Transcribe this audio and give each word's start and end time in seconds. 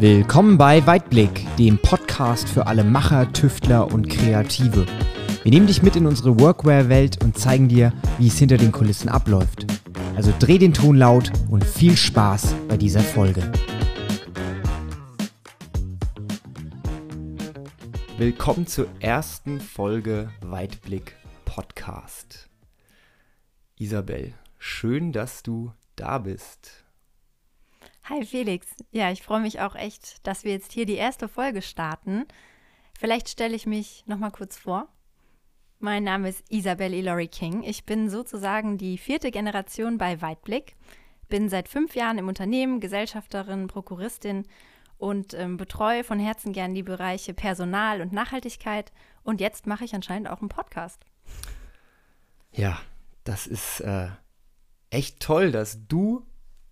Willkommen 0.00 0.56
bei 0.56 0.86
Weitblick, 0.86 1.46
dem 1.58 1.76
Podcast 1.76 2.48
für 2.48 2.66
alle 2.66 2.84
Macher, 2.84 3.30
Tüftler 3.34 3.92
und 3.92 4.08
Kreative. 4.08 4.86
Wir 5.42 5.52
nehmen 5.52 5.66
dich 5.66 5.82
mit 5.82 5.94
in 5.94 6.06
unsere 6.06 6.40
Workwear-Welt 6.40 7.22
und 7.22 7.36
zeigen 7.36 7.68
dir, 7.68 7.92
wie 8.16 8.28
es 8.28 8.38
hinter 8.38 8.56
den 8.56 8.72
Kulissen 8.72 9.10
abläuft. 9.10 9.66
Also 10.16 10.32
dreh 10.38 10.56
den 10.56 10.72
Ton 10.72 10.96
laut 10.96 11.30
und 11.50 11.66
viel 11.66 11.98
Spaß 11.98 12.54
bei 12.66 12.78
dieser 12.78 13.00
Folge. 13.00 13.42
Willkommen 18.16 18.66
zur 18.66 18.86
ersten 19.00 19.60
Folge 19.60 20.30
Weitblick 20.40 21.14
Podcast. 21.44 22.48
Isabel, 23.76 24.32
schön, 24.58 25.12
dass 25.12 25.42
du 25.42 25.72
da 25.96 26.16
bist. 26.16 26.79
Hi 28.10 28.24
Felix. 28.24 28.66
Ja, 28.90 29.12
ich 29.12 29.22
freue 29.22 29.38
mich 29.38 29.60
auch 29.60 29.76
echt, 29.76 30.26
dass 30.26 30.42
wir 30.42 30.50
jetzt 30.50 30.72
hier 30.72 30.84
die 30.84 30.96
erste 30.96 31.28
Folge 31.28 31.62
starten. 31.62 32.24
Vielleicht 32.98 33.28
stelle 33.28 33.54
ich 33.54 33.66
mich 33.66 34.02
noch 34.08 34.18
mal 34.18 34.32
kurz 34.32 34.58
vor. 34.58 34.88
Mein 35.78 36.02
Name 36.02 36.28
ist 36.28 36.42
Isabel 36.50 36.92
Elori 36.92 37.28
King. 37.28 37.62
Ich 37.62 37.84
bin 37.84 38.10
sozusagen 38.10 38.78
die 38.78 38.98
vierte 38.98 39.30
Generation 39.30 39.96
bei 39.96 40.20
Weitblick. 40.20 40.74
Bin 41.28 41.48
seit 41.48 41.68
fünf 41.68 41.94
Jahren 41.94 42.18
im 42.18 42.26
Unternehmen, 42.26 42.80
Gesellschafterin, 42.80 43.68
Prokuristin 43.68 44.44
und 44.98 45.32
ähm, 45.34 45.56
betreue 45.56 46.02
von 46.02 46.18
Herzen 46.18 46.52
gern 46.52 46.74
die 46.74 46.82
Bereiche 46.82 47.32
Personal 47.32 48.00
und 48.00 48.12
Nachhaltigkeit. 48.12 48.90
Und 49.22 49.40
jetzt 49.40 49.68
mache 49.68 49.84
ich 49.84 49.94
anscheinend 49.94 50.28
auch 50.28 50.40
einen 50.40 50.48
Podcast. 50.48 51.04
Ja, 52.50 52.76
das 53.22 53.46
ist 53.46 53.78
äh, 53.82 54.08
echt 54.90 55.20
toll, 55.20 55.52
dass 55.52 55.86
du 55.86 56.26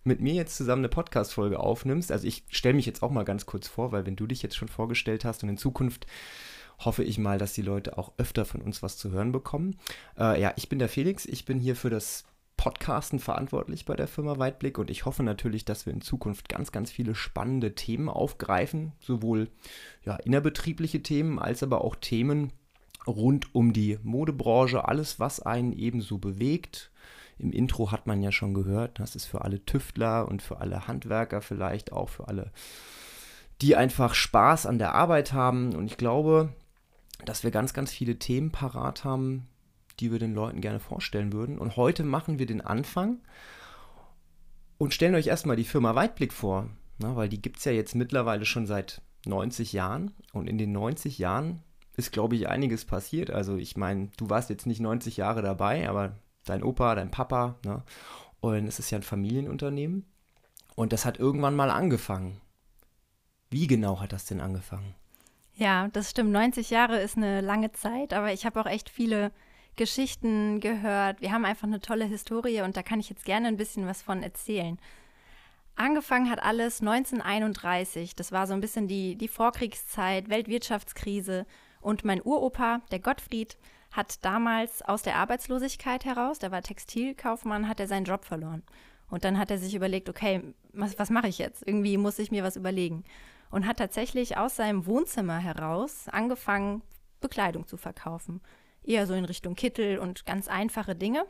mit 0.08 0.20
mir 0.20 0.34
jetzt 0.34 0.56
zusammen 0.56 0.80
eine 0.80 0.88
Podcast-Folge 0.88 1.60
aufnimmst. 1.60 2.10
Also 2.10 2.26
ich 2.26 2.42
stelle 2.48 2.74
mich 2.74 2.86
jetzt 2.86 3.02
auch 3.02 3.10
mal 3.10 3.24
ganz 3.24 3.46
kurz 3.46 3.68
vor, 3.68 3.92
weil 3.92 4.06
wenn 4.06 4.16
du 4.16 4.26
dich 4.26 4.42
jetzt 4.42 4.56
schon 4.56 4.68
vorgestellt 4.68 5.24
hast 5.24 5.44
und 5.44 5.50
in 5.50 5.58
Zukunft 5.58 6.06
hoffe 6.80 7.04
ich 7.04 7.18
mal, 7.18 7.38
dass 7.38 7.52
die 7.52 7.62
Leute 7.62 7.98
auch 7.98 8.12
öfter 8.18 8.44
von 8.44 8.62
uns 8.62 8.82
was 8.82 8.96
zu 8.96 9.10
hören 9.10 9.32
bekommen. 9.32 9.76
Äh, 10.18 10.40
ja, 10.40 10.52
ich 10.56 10.68
bin 10.68 10.78
der 10.78 10.88
Felix, 10.88 11.26
ich 11.26 11.44
bin 11.44 11.58
hier 11.60 11.76
für 11.76 11.90
das 11.90 12.24
Podcasten 12.56 13.20
verantwortlich 13.20 13.84
bei 13.84 13.94
der 13.94 14.08
Firma 14.08 14.38
Weitblick 14.38 14.78
und 14.78 14.90
ich 14.90 15.04
hoffe 15.04 15.22
natürlich, 15.22 15.64
dass 15.64 15.86
wir 15.86 15.92
in 15.92 16.00
Zukunft 16.00 16.48
ganz, 16.48 16.72
ganz 16.72 16.90
viele 16.90 17.14
spannende 17.14 17.74
Themen 17.74 18.08
aufgreifen, 18.08 18.92
sowohl 19.00 19.48
ja, 20.04 20.16
innerbetriebliche 20.16 21.02
Themen 21.02 21.38
als 21.38 21.62
aber 21.62 21.84
auch 21.84 21.94
Themen 21.94 22.52
rund 23.06 23.54
um 23.54 23.72
die 23.72 23.98
Modebranche, 24.02 24.86
alles, 24.86 25.20
was 25.20 25.40
einen 25.40 25.72
ebenso 25.72 26.18
bewegt, 26.18 26.90
im 27.38 27.52
Intro 27.52 27.92
hat 27.92 28.06
man 28.06 28.22
ja 28.22 28.32
schon 28.32 28.54
gehört, 28.54 28.98
das 28.98 29.14
ist 29.16 29.26
für 29.26 29.42
alle 29.42 29.64
Tüftler 29.64 30.28
und 30.28 30.42
für 30.42 30.58
alle 30.58 30.86
Handwerker 30.86 31.40
vielleicht 31.40 31.92
auch 31.92 32.08
für 32.08 32.28
alle, 32.28 32.50
die 33.62 33.76
einfach 33.76 34.14
Spaß 34.14 34.66
an 34.66 34.78
der 34.78 34.94
Arbeit 34.94 35.32
haben. 35.32 35.74
Und 35.74 35.86
ich 35.86 35.96
glaube, 35.96 36.52
dass 37.24 37.44
wir 37.44 37.50
ganz, 37.50 37.74
ganz 37.74 37.92
viele 37.92 38.18
Themen 38.18 38.50
parat 38.50 39.04
haben, 39.04 39.48
die 40.00 40.12
wir 40.12 40.18
den 40.18 40.34
Leuten 40.34 40.60
gerne 40.60 40.80
vorstellen 40.80 41.32
würden. 41.32 41.58
Und 41.58 41.76
heute 41.76 42.04
machen 42.04 42.38
wir 42.38 42.46
den 42.46 42.60
Anfang 42.60 43.18
und 44.78 44.94
stellen 44.94 45.14
euch 45.14 45.26
erstmal 45.26 45.56
die 45.56 45.64
Firma 45.64 45.94
Weitblick 45.94 46.32
vor, 46.32 46.68
na, 46.98 47.16
weil 47.16 47.28
die 47.28 47.42
gibt 47.42 47.58
es 47.58 47.64
ja 47.64 47.72
jetzt 47.72 47.94
mittlerweile 47.94 48.44
schon 48.44 48.66
seit 48.66 49.02
90 49.26 49.72
Jahren. 49.72 50.12
Und 50.32 50.48
in 50.48 50.58
den 50.58 50.72
90 50.72 51.18
Jahren 51.18 51.62
ist, 51.96 52.12
glaube 52.12 52.36
ich, 52.36 52.48
einiges 52.48 52.84
passiert. 52.84 53.30
Also 53.30 53.56
ich 53.56 53.76
meine, 53.76 54.10
du 54.16 54.30
warst 54.30 54.50
jetzt 54.50 54.66
nicht 54.66 54.80
90 54.80 55.16
Jahre 55.16 55.42
dabei, 55.42 55.88
aber 55.88 56.16
dein 56.44 56.62
Opa, 56.62 56.94
dein 56.94 57.10
Papa. 57.10 57.56
Ne? 57.64 57.82
Und 58.40 58.66
es 58.66 58.78
ist 58.78 58.90
ja 58.90 58.98
ein 58.98 59.02
Familienunternehmen. 59.02 60.06
Und 60.74 60.92
das 60.92 61.04
hat 61.04 61.18
irgendwann 61.18 61.56
mal 61.56 61.70
angefangen. 61.70 62.40
Wie 63.50 63.66
genau 63.66 64.00
hat 64.00 64.12
das 64.12 64.26
denn 64.26 64.40
angefangen? 64.40 64.94
Ja, 65.54 65.88
das 65.88 66.10
stimmt. 66.10 66.30
90 66.30 66.70
Jahre 66.70 67.00
ist 67.00 67.16
eine 67.16 67.40
lange 67.40 67.72
Zeit, 67.72 68.12
aber 68.12 68.32
ich 68.32 68.46
habe 68.46 68.60
auch 68.60 68.66
echt 68.66 68.88
viele 68.90 69.32
Geschichten 69.74 70.60
gehört. 70.60 71.20
Wir 71.20 71.32
haben 71.32 71.44
einfach 71.44 71.66
eine 71.66 71.80
tolle 71.80 72.04
Historie 72.04 72.60
und 72.60 72.76
da 72.76 72.82
kann 72.82 73.00
ich 73.00 73.08
jetzt 73.08 73.24
gerne 73.24 73.48
ein 73.48 73.56
bisschen 73.56 73.86
was 73.86 74.02
von 74.02 74.22
erzählen. 74.22 74.78
Angefangen 75.74 76.28
hat 76.30 76.42
alles 76.42 76.80
1931. 76.80 78.14
Das 78.16 78.32
war 78.32 78.46
so 78.46 78.52
ein 78.52 78.60
bisschen 78.60 78.88
die, 78.88 79.16
die 79.16 79.28
Vorkriegszeit, 79.28 80.28
Weltwirtschaftskrise. 80.28 81.46
Und 81.80 82.04
mein 82.04 82.20
Uropa, 82.20 82.80
der 82.90 82.98
Gottfried, 82.98 83.56
hat 83.90 84.24
damals 84.24 84.82
aus 84.82 85.02
der 85.02 85.16
Arbeitslosigkeit 85.16 86.04
heraus, 86.04 86.38
der 86.38 86.50
war 86.50 86.62
Textilkaufmann, 86.62 87.68
hat 87.68 87.80
er 87.80 87.88
seinen 87.88 88.04
Job 88.04 88.24
verloren. 88.24 88.62
Und 89.10 89.24
dann 89.24 89.38
hat 89.38 89.50
er 89.50 89.58
sich 89.58 89.74
überlegt, 89.74 90.08
okay, 90.08 90.42
was, 90.72 90.98
was 90.98 91.10
mache 91.10 91.28
ich 91.28 91.38
jetzt? 91.38 91.66
Irgendwie 91.66 91.96
muss 91.96 92.18
ich 92.18 92.30
mir 92.30 92.44
was 92.44 92.56
überlegen. 92.56 93.04
Und 93.50 93.66
hat 93.66 93.78
tatsächlich 93.78 94.36
aus 94.36 94.56
seinem 94.56 94.84
Wohnzimmer 94.84 95.38
heraus 95.38 96.08
angefangen, 96.08 96.82
Bekleidung 97.20 97.66
zu 97.66 97.78
verkaufen. 97.78 98.42
Eher 98.84 99.06
so 99.06 99.14
in 99.14 99.24
Richtung 99.24 99.54
Kittel 99.54 99.98
und 99.98 100.26
ganz 100.26 100.48
einfache 100.48 100.94
Dinge. 100.94 101.24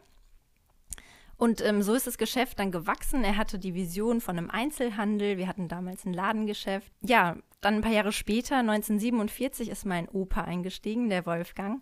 Und 1.37 1.65
ähm, 1.65 1.83
so 1.83 1.95
ist 1.95 2.09
das 2.09 2.19
Geschäft 2.19 2.59
dann 2.59 2.73
gewachsen. 2.73 3.23
Er 3.23 3.37
hatte 3.37 3.61
die 3.61 3.75
Vision 3.75 4.21
von 4.21 4.37
einem 4.37 4.51
Einzelhandel. 4.51 5.39
Wir 5.39 5.47
hatten 5.47 5.69
damals 5.69 6.05
ein 6.05 6.13
Ladengeschäft. 6.13 6.93
Ja, 7.01 7.37
dann 7.61 7.77
ein 7.77 7.81
paar 7.81 7.93
Jahre 7.93 8.11
später, 8.11 8.57
1947, 8.57 9.69
ist 9.69 9.87
mein 9.87 10.09
Opa 10.09 10.43
eingestiegen, 10.43 11.09
der 11.09 11.27
Wolfgang 11.27 11.81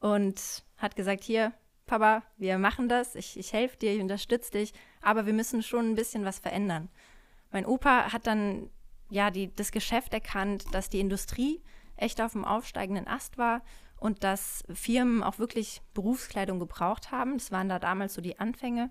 und 0.00 0.64
hat 0.76 0.96
gesagt, 0.96 1.24
hier, 1.24 1.52
Papa, 1.86 2.22
wir 2.36 2.58
machen 2.58 2.88
das, 2.88 3.14
ich, 3.14 3.38
ich 3.38 3.52
helfe 3.52 3.76
dir, 3.76 3.94
ich 3.94 4.00
unterstütze 4.00 4.52
dich, 4.52 4.72
aber 5.02 5.26
wir 5.26 5.32
müssen 5.32 5.62
schon 5.62 5.90
ein 5.90 5.94
bisschen 5.96 6.24
was 6.24 6.38
verändern. 6.38 6.88
Mein 7.50 7.66
Opa 7.66 8.12
hat 8.12 8.26
dann 8.26 8.70
ja 9.10 9.30
die, 9.30 9.54
das 9.54 9.72
Geschäft 9.72 10.14
erkannt, 10.14 10.64
dass 10.72 10.88
die 10.88 11.00
Industrie 11.00 11.62
echt 11.96 12.20
auf 12.20 12.32
dem 12.32 12.44
aufsteigenden 12.44 13.06
Ast 13.06 13.38
war 13.38 13.62
und 13.98 14.24
dass 14.24 14.64
Firmen 14.72 15.22
auch 15.22 15.38
wirklich 15.38 15.82
Berufskleidung 15.92 16.58
gebraucht 16.58 17.10
haben. 17.10 17.34
Das 17.34 17.52
waren 17.52 17.68
da 17.68 17.78
damals 17.78 18.14
so 18.14 18.22
die 18.22 18.38
Anfänge. 18.38 18.90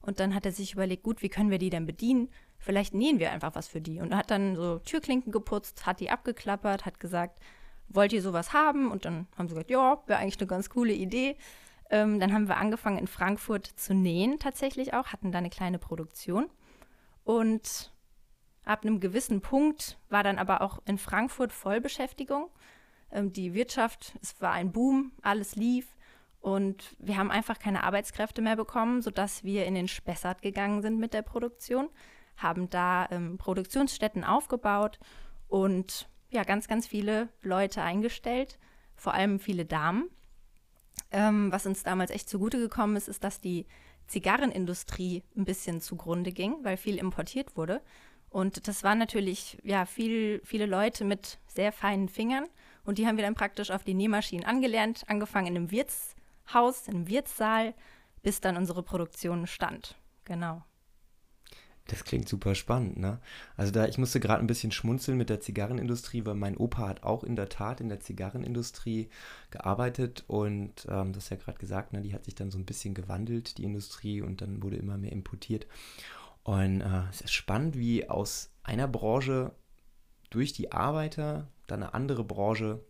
Und 0.00 0.20
dann 0.20 0.34
hat 0.34 0.46
er 0.46 0.52
sich 0.52 0.72
überlegt, 0.72 1.02
gut, 1.02 1.20
wie 1.22 1.28
können 1.28 1.50
wir 1.50 1.58
die 1.58 1.68
denn 1.68 1.84
bedienen? 1.84 2.30
Vielleicht 2.58 2.94
nähen 2.94 3.18
wir 3.18 3.32
einfach 3.32 3.54
was 3.54 3.68
für 3.68 3.80
die. 3.80 4.00
Und 4.00 4.14
hat 4.14 4.30
dann 4.30 4.56
so 4.56 4.78
Türklinken 4.78 5.32
geputzt, 5.32 5.84
hat 5.84 6.00
die 6.00 6.10
abgeklappert, 6.10 6.86
hat 6.86 7.00
gesagt, 7.00 7.40
wollt 7.88 8.12
ihr 8.12 8.22
sowas 8.22 8.52
haben? 8.52 8.90
Und 8.90 9.04
dann 9.04 9.26
haben 9.36 9.48
sie 9.48 9.54
gesagt, 9.54 9.70
ja, 9.70 10.02
wäre 10.06 10.18
eigentlich 10.18 10.38
eine 10.38 10.46
ganz 10.46 10.70
coole 10.70 10.92
Idee. 10.92 11.36
Ähm, 11.90 12.18
dann 12.18 12.32
haben 12.32 12.48
wir 12.48 12.56
angefangen 12.56 12.98
in 12.98 13.06
Frankfurt 13.06 13.66
zu 13.66 13.94
nähen 13.94 14.38
tatsächlich 14.38 14.94
auch, 14.94 15.08
hatten 15.08 15.32
da 15.32 15.38
eine 15.38 15.50
kleine 15.50 15.78
Produktion. 15.78 16.50
Und 17.24 17.92
ab 18.64 18.84
einem 18.84 19.00
gewissen 19.00 19.40
Punkt 19.40 19.98
war 20.08 20.22
dann 20.22 20.38
aber 20.38 20.60
auch 20.60 20.80
in 20.86 20.98
Frankfurt 20.98 21.52
Vollbeschäftigung. 21.52 22.50
Ähm, 23.10 23.32
die 23.32 23.54
Wirtschaft, 23.54 24.18
es 24.20 24.40
war 24.40 24.52
ein 24.52 24.72
Boom, 24.72 25.12
alles 25.22 25.56
lief. 25.56 25.96
Und 26.40 26.94
wir 26.98 27.16
haben 27.16 27.30
einfach 27.30 27.58
keine 27.58 27.82
Arbeitskräfte 27.82 28.42
mehr 28.42 28.56
bekommen, 28.56 29.02
sodass 29.02 29.42
wir 29.42 29.66
in 29.66 29.74
den 29.74 29.88
Spessart 29.88 30.42
gegangen 30.42 30.82
sind 30.82 30.98
mit 30.98 31.12
der 31.12 31.22
Produktion, 31.22 31.88
haben 32.36 32.70
da 32.70 33.08
ähm, 33.10 33.38
Produktionsstätten 33.38 34.22
aufgebaut 34.22 35.00
und 35.48 36.08
ja 36.30 36.44
ganz, 36.44 36.68
ganz 36.68 36.86
viele 36.86 37.28
Leute 37.42 37.82
eingestellt, 37.82 38.58
vor 38.94 39.14
allem 39.14 39.38
viele 39.38 39.64
Damen. 39.64 40.10
Ähm, 41.10 41.52
was 41.52 41.66
uns 41.66 41.82
damals 41.82 42.10
echt 42.10 42.28
zugute 42.28 42.58
gekommen 42.58 42.96
ist, 42.96 43.08
ist, 43.08 43.22
dass 43.22 43.40
die 43.40 43.66
Zigarrenindustrie 44.06 45.22
ein 45.36 45.44
bisschen 45.44 45.80
zugrunde 45.80 46.32
ging, 46.32 46.56
weil 46.62 46.76
viel 46.76 46.98
importiert 46.98 47.56
wurde. 47.56 47.82
Und 48.28 48.68
das 48.68 48.82
waren 48.84 48.98
natürlich 48.98 49.58
ja 49.62 49.86
viel, 49.86 50.40
viele 50.44 50.66
Leute 50.66 51.04
mit 51.04 51.38
sehr 51.46 51.72
feinen 51.72 52.08
Fingern. 52.08 52.46
Und 52.84 52.98
die 52.98 53.06
haben 53.06 53.16
wir 53.16 53.24
dann 53.24 53.34
praktisch 53.34 53.70
auf 53.70 53.84
die 53.84 53.94
Nähmaschinen 53.94 54.44
angelernt, 54.44 55.04
angefangen 55.08 55.48
in 55.48 55.56
einem 55.56 55.70
Wirtshaus, 55.70 56.86
in 56.86 56.94
einem 56.94 57.08
Wirtssaal, 57.08 57.74
bis 58.22 58.40
dann 58.40 58.56
unsere 58.56 58.82
Produktion 58.82 59.46
stand. 59.46 59.96
Genau. 60.24 60.62
Das 61.88 62.02
klingt 62.02 62.28
super 62.28 62.56
spannend, 62.56 62.96
ne? 62.96 63.20
Also 63.56 63.70
da, 63.70 63.86
ich 63.86 63.96
musste 63.96 64.18
gerade 64.18 64.40
ein 64.40 64.48
bisschen 64.48 64.72
schmunzeln 64.72 65.16
mit 65.16 65.30
der 65.30 65.40
Zigarrenindustrie, 65.40 66.26
weil 66.26 66.34
mein 66.34 66.56
Opa 66.56 66.88
hat 66.88 67.04
auch 67.04 67.22
in 67.22 67.36
der 67.36 67.48
Tat 67.48 67.80
in 67.80 67.88
der 67.88 68.00
Zigarrenindustrie 68.00 69.08
gearbeitet 69.50 70.24
und 70.26 70.86
ähm, 70.88 71.12
das 71.12 71.30
ja 71.30 71.36
gerade 71.36 71.58
gesagt, 71.58 71.92
ne, 71.92 72.02
die 72.02 72.12
hat 72.12 72.24
sich 72.24 72.34
dann 72.34 72.50
so 72.50 72.58
ein 72.58 72.64
bisschen 72.64 72.94
gewandelt, 72.94 73.58
die 73.58 73.64
Industrie, 73.64 74.20
und 74.20 74.40
dann 74.40 74.62
wurde 74.62 74.76
immer 74.76 74.98
mehr 74.98 75.12
importiert. 75.12 75.66
Und 76.42 76.80
äh, 76.80 77.02
es 77.10 77.20
ist 77.20 77.32
spannend, 77.32 77.76
wie 77.76 78.08
aus 78.08 78.50
einer 78.64 78.88
Branche 78.88 79.52
durch 80.30 80.52
die 80.52 80.72
Arbeiter 80.72 81.48
dann 81.66 81.82
eine 81.82 81.94
andere 81.94 82.24
Branche 82.24 82.84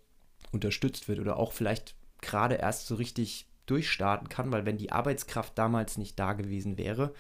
unterstützt 0.53 1.09
wird 1.09 1.21
oder 1.21 1.37
auch 1.37 1.53
vielleicht 1.53 1.97
gerade 2.23 2.57
erst 2.57 2.87
so 2.87 2.95
richtig 2.95 3.47
durchstarten 3.67 4.29
kann, 4.29 4.53
weil 4.53 4.65
wenn 4.65 4.79
die 4.79 4.93
Arbeitskraft 4.93 5.59
damals 5.59 5.99
nicht 5.99 6.19
da 6.19 6.33
gewesen 6.33 6.79
wäre, 6.79 7.13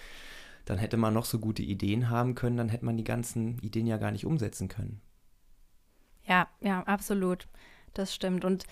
dann 0.66 0.78
hätte 0.78 0.96
man 0.96 1.14
noch 1.14 1.24
so 1.24 1.38
gute 1.38 1.62
Ideen 1.62 2.10
haben 2.10 2.34
können, 2.34 2.58
dann 2.58 2.68
hätte 2.68 2.84
man 2.84 2.96
die 2.96 3.04
ganzen 3.04 3.58
Ideen 3.60 3.86
ja 3.86 3.96
gar 3.96 4.10
nicht 4.10 4.26
umsetzen 4.26 4.68
können. 4.68 5.00
Ja, 6.24 6.48
ja, 6.60 6.82
absolut. 6.82 7.48
Das 7.94 8.14
stimmt. 8.14 8.44
Und 8.44 8.64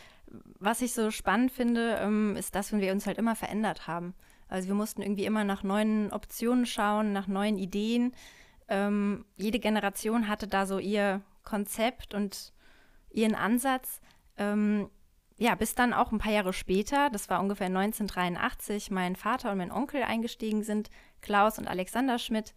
was 0.58 0.82
ich 0.82 0.92
so 0.92 1.10
spannend 1.10 1.52
finde, 1.52 1.96
ähm, 2.00 2.36
ist, 2.36 2.54
dass 2.54 2.72
wir 2.72 2.92
uns 2.92 3.06
halt 3.06 3.16
immer 3.16 3.36
verändert 3.36 3.86
haben. 3.86 4.14
Also 4.48 4.68
wir 4.68 4.74
mussten 4.74 5.02
irgendwie 5.02 5.24
immer 5.24 5.44
nach 5.44 5.62
neuen 5.62 6.12
Optionen 6.12 6.66
schauen, 6.66 7.12
nach 7.12 7.28
neuen 7.28 7.56
Ideen. 7.56 8.12
Ähm, 8.68 9.24
jede 9.36 9.60
Generation 9.60 10.28
hatte 10.28 10.48
da 10.48 10.66
so 10.66 10.78
ihr 10.78 11.22
Konzept 11.44 12.12
und 12.12 12.52
ihren 13.10 13.34
Ansatz. 13.34 14.00
Ähm, 14.36 14.90
ja, 15.36 15.54
bis 15.54 15.74
dann 15.74 15.92
auch 15.92 16.12
ein 16.12 16.18
paar 16.18 16.32
Jahre 16.32 16.52
später, 16.52 17.10
das 17.10 17.28
war 17.28 17.40
ungefähr 17.40 17.66
1983, 17.66 18.90
mein 18.90 19.16
Vater 19.16 19.50
und 19.50 19.58
mein 19.58 19.72
Onkel 19.72 20.02
eingestiegen 20.02 20.62
sind, 20.62 20.90
Klaus 21.22 21.58
und 21.58 21.66
Alexander 21.66 22.18
Schmidt. 22.18 22.54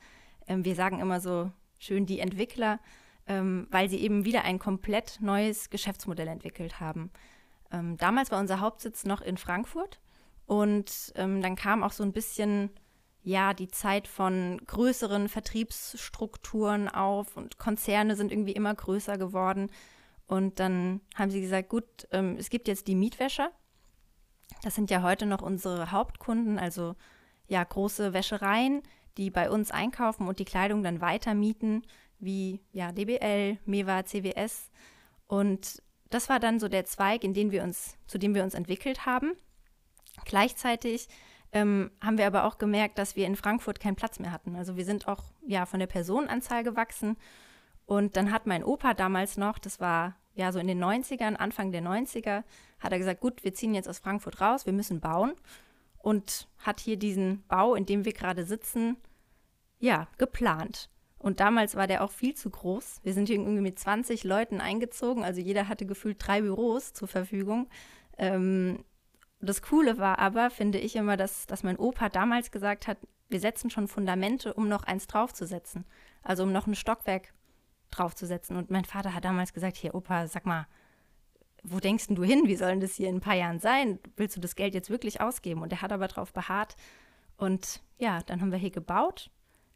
Ähm, 0.47 0.63
wir 0.63 0.75
sagen 0.75 0.99
immer 0.99 1.19
so 1.19 1.51
schön 1.79 2.05
die 2.05 2.19
Entwickler, 2.19 2.79
ähm, 3.25 3.67
weil 3.71 3.89
sie 3.89 3.97
eben 3.97 4.25
wieder 4.25 4.43
ein 4.43 4.59
komplett 4.59 5.19
neues 5.21 5.69
Geschäftsmodell 5.69 6.27
entwickelt 6.27 6.79
haben. 6.79 7.11
Ähm, 7.71 7.97
damals 7.97 8.31
war 8.31 8.39
unser 8.39 8.59
Hauptsitz 8.59 9.05
noch 9.05 9.21
in 9.21 9.37
Frankfurt 9.37 9.99
und 10.45 11.11
ähm, 11.15 11.41
dann 11.41 11.55
kam 11.55 11.83
auch 11.83 11.91
so 11.91 12.03
ein 12.03 12.13
bisschen 12.13 12.69
ja 13.23 13.53
die 13.53 13.67
Zeit 13.67 14.07
von 14.07 14.61
größeren 14.65 15.27
Vertriebsstrukturen 15.27 16.87
auf 16.87 17.35
und 17.35 17.57
Konzerne 17.57 18.15
sind 18.15 18.31
irgendwie 18.31 18.53
immer 18.53 18.73
größer 18.73 19.17
geworden. 19.17 19.69
Und 20.27 20.59
dann 20.59 21.01
haben 21.15 21.31
sie 21.31 21.41
gesagt, 21.41 21.69
gut, 21.69 21.85
ähm, 22.11 22.35
es 22.37 22.49
gibt 22.49 22.67
jetzt 22.67 22.87
die 22.87 22.95
Mietwäscher. 22.95 23.51
Das 24.61 24.75
sind 24.75 24.91
ja 24.91 25.01
heute 25.01 25.25
noch 25.25 25.41
unsere 25.41 25.91
Hauptkunden, 25.91 26.59
also 26.59 26.95
ja 27.47 27.63
große 27.63 28.13
Wäschereien, 28.13 28.83
die 29.17 29.29
bei 29.29 29.49
uns 29.49 29.71
einkaufen 29.71 30.27
und 30.27 30.39
die 30.39 30.45
Kleidung 30.45 30.83
dann 30.83 31.01
weiter 31.01 31.33
mieten, 31.33 31.83
wie 32.19 32.61
ja 32.71 32.91
DBL, 32.91 33.57
Mewa, 33.65 34.03
CWS. 34.05 34.69
Und 35.27 35.81
das 36.09 36.29
war 36.29 36.39
dann 36.39 36.59
so 36.59 36.67
der 36.67 36.85
Zweig, 36.85 37.23
in 37.23 37.33
den 37.33 37.51
wir 37.51 37.63
uns, 37.63 37.97
zu 38.07 38.17
dem 38.17 38.35
wir 38.35 38.43
uns 38.43 38.53
entwickelt 38.53 39.05
haben. 39.05 39.33
Gleichzeitig 40.25 41.07
ähm, 41.51 41.91
haben 42.01 42.17
wir 42.17 42.27
aber 42.27 42.43
auch 42.43 42.57
gemerkt, 42.57 42.97
dass 42.97 43.15
wir 43.15 43.25
in 43.25 43.35
Frankfurt 43.35 43.79
keinen 43.79 43.95
Platz 43.95 44.19
mehr 44.19 44.31
hatten. 44.31 44.55
Also 44.55 44.75
wir 44.75 44.85
sind 44.85 45.07
auch 45.07 45.23
ja 45.45 45.65
von 45.65 45.79
der 45.79 45.87
Personenanzahl 45.87 46.63
gewachsen. 46.63 47.17
Und 47.87 48.17
dann 48.17 48.31
hat 48.31 48.45
mein 48.45 48.63
Opa 48.63 48.93
damals 48.93 49.37
noch, 49.37 49.57
das 49.57 49.79
war 49.79 50.17
ja 50.35 50.51
so 50.51 50.59
in 50.59 50.67
den 50.67 50.83
90ern, 50.83 51.35
Anfang 51.35 51.71
der 51.71 51.81
90er, 51.81 52.43
hat 52.79 52.91
er 52.91 52.99
gesagt, 52.99 53.21
gut, 53.21 53.43
wir 53.43 53.53
ziehen 53.53 53.73
jetzt 53.73 53.89
aus 53.89 53.97
Frankfurt 53.97 54.39
raus, 54.39 54.65
wir 54.65 54.73
müssen 54.73 54.99
bauen. 54.99 55.33
Und 55.97 56.47
hat 56.59 56.79
hier 56.79 56.97
diesen 56.97 57.43
Bau, 57.47 57.75
in 57.75 57.85
dem 57.85 58.05
wir 58.05 58.13
gerade 58.13 58.45
sitzen, 58.45 58.97
ja, 59.79 60.07
geplant. 60.17 60.89
Und 61.17 61.39
damals 61.39 61.75
war 61.75 61.87
der 61.87 62.03
auch 62.03 62.11
viel 62.11 62.35
zu 62.35 62.49
groß. 62.49 62.99
Wir 63.03 63.13
sind 63.13 63.27
hier 63.27 63.37
irgendwie 63.37 63.61
mit 63.61 63.79
20 63.79 64.23
Leuten 64.23 64.61
eingezogen, 64.61 65.23
also 65.23 65.41
jeder 65.41 65.67
hatte 65.67 65.85
gefühlt 65.85 66.17
drei 66.19 66.41
Büros 66.41 66.93
zur 66.93 67.07
Verfügung. 67.07 67.67
Ähm, 68.17 68.83
das 69.39 69.61
Coole 69.61 69.97
war 69.97 70.19
aber, 70.19 70.49
finde 70.49 70.77
ich 70.77 70.95
immer, 70.95 71.15
dass, 71.15 71.45
dass 71.47 71.63
mein 71.63 71.77
Opa 71.77 72.09
damals 72.09 72.51
gesagt 72.51 72.87
hat, 72.87 72.97
wir 73.29 73.39
setzen 73.39 73.69
schon 73.69 73.87
Fundamente, 73.87 74.53
um 74.53 74.67
noch 74.67 74.83
eins 74.83 75.07
draufzusetzen. 75.07 75.85
Also 76.21 76.43
um 76.43 76.51
noch 76.51 76.67
ein 76.67 76.75
Stockwerk 76.75 77.33
draufzusetzen. 77.97 78.55
Und 78.55 78.71
mein 78.71 78.85
Vater 78.85 79.13
hat 79.13 79.25
damals 79.25 79.53
gesagt, 79.53 79.77
hier 79.77 79.95
Opa, 79.95 80.27
sag 80.27 80.45
mal, 80.45 80.67
wo 81.63 81.79
denkst 81.79 82.07
du 82.09 82.23
hin? 82.23 82.43
Wie 82.45 82.55
soll 82.55 82.69
denn 82.69 82.79
das 82.79 82.95
hier 82.95 83.09
in 83.09 83.17
ein 83.17 83.21
paar 83.21 83.35
Jahren 83.35 83.59
sein? 83.59 83.99
Willst 84.15 84.35
du 84.37 84.41
das 84.41 84.55
Geld 84.55 84.73
jetzt 84.73 84.89
wirklich 84.89 85.21
ausgeben? 85.21 85.61
Und 85.61 85.71
er 85.71 85.81
hat 85.81 85.91
aber 85.91 86.07
darauf 86.07 86.33
beharrt. 86.33 86.75
Und 87.35 87.81
ja, 87.97 88.21
dann 88.23 88.41
haben 88.41 88.51
wir 88.51 88.57
hier 88.57 88.71
gebaut, 88.71 89.29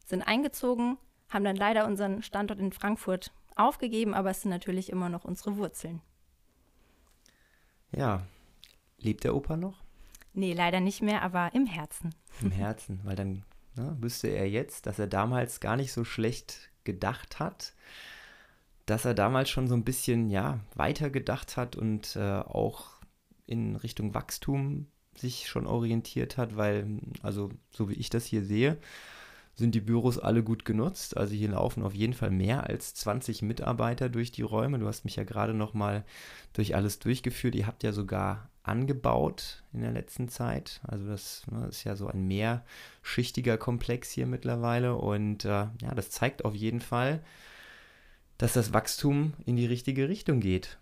sind 0.05 0.21
eingezogen, 0.21 0.97
haben 1.29 1.43
dann 1.43 1.55
leider 1.55 1.85
unseren 1.85 2.21
Standort 2.23 2.59
in 2.59 2.71
Frankfurt 2.71 3.31
aufgegeben, 3.55 4.13
aber 4.13 4.31
es 4.31 4.41
sind 4.41 4.51
natürlich 4.51 4.89
immer 4.89 5.09
noch 5.09 5.25
unsere 5.25 5.57
Wurzeln. 5.57 6.01
Ja, 7.91 8.25
Lebt 9.01 9.23
der 9.23 9.35
Opa 9.35 9.57
noch? 9.57 9.83
Nee, 10.33 10.53
leider 10.53 10.79
nicht 10.79 11.01
mehr, 11.01 11.23
aber 11.23 11.53
im 11.53 11.65
Herzen. 11.65 12.13
Im 12.41 12.51
Herzen, 12.51 13.01
weil 13.03 13.15
dann 13.15 13.43
ne, 13.75 13.97
wüsste 13.99 14.27
er 14.27 14.47
jetzt, 14.47 14.85
dass 14.85 14.99
er 14.99 15.07
damals 15.07 15.59
gar 15.59 15.75
nicht 15.75 15.91
so 15.91 16.03
schlecht 16.05 16.70
gedacht 16.83 17.39
hat, 17.39 17.73
dass 18.85 19.05
er 19.05 19.13
damals 19.13 19.49
schon 19.49 19.67
so 19.67 19.75
ein 19.75 19.83
bisschen 19.83 20.29
ja 20.29 20.59
weiter 20.75 21.09
gedacht 21.09 21.57
hat 21.57 21.75
und 21.75 22.15
äh, 22.15 22.39
auch 22.39 22.99
in 23.45 23.75
Richtung 23.75 24.13
Wachstum 24.13 24.87
sich 25.15 25.47
schon 25.47 25.67
orientiert 25.67 26.37
hat, 26.37 26.55
weil 26.55 26.99
also 27.21 27.49
so 27.69 27.89
wie 27.89 27.93
ich 27.93 28.09
das 28.09 28.25
hier 28.25 28.43
sehe, 28.43 28.77
sind 29.61 29.75
die 29.75 29.81
Büros 29.81 30.17
alle 30.17 30.43
gut 30.43 30.65
genutzt. 30.65 31.15
Also 31.15 31.33
hier 31.33 31.49
laufen 31.49 31.83
auf 31.83 31.93
jeden 31.93 32.13
Fall 32.13 32.31
mehr 32.31 32.67
als 32.67 32.93
20 32.95 33.43
Mitarbeiter 33.43 34.09
durch 34.09 34.31
die 34.31 34.41
Räume. 34.41 34.79
Du 34.79 34.87
hast 34.87 35.05
mich 35.05 35.15
ja 35.15 35.23
gerade 35.23 35.53
noch 35.53 35.73
mal 35.73 36.03
durch 36.51 36.75
alles 36.75 36.99
durchgeführt. 36.99 37.55
Ihr 37.55 37.67
habt 37.67 37.83
ja 37.83 37.93
sogar 37.93 38.49
angebaut 38.63 39.63
in 39.71 39.81
der 39.81 39.91
letzten 39.91 40.29
Zeit. 40.29 40.81
Also 40.83 41.07
das, 41.07 41.43
ne, 41.49 41.67
ist 41.67 41.83
ja 41.83 41.95
so 41.95 42.07
ein 42.07 42.27
mehrschichtiger 42.27 43.57
Komplex 43.57 44.11
hier 44.11 44.25
mittlerweile 44.25 44.95
und 44.95 45.45
äh, 45.45 45.67
ja, 45.81 45.95
das 45.95 46.09
zeigt 46.09 46.43
auf 46.43 46.55
jeden 46.55 46.81
Fall, 46.81 47.23
dass 48.37 48.53
das 48.53 48.73
Wachstum 48.73 49.33
in 49.45 49.55
die 49.55 49.65
richtige 49.67 50.09
Richtung 50.09 50.39
geht. 50.39 50.77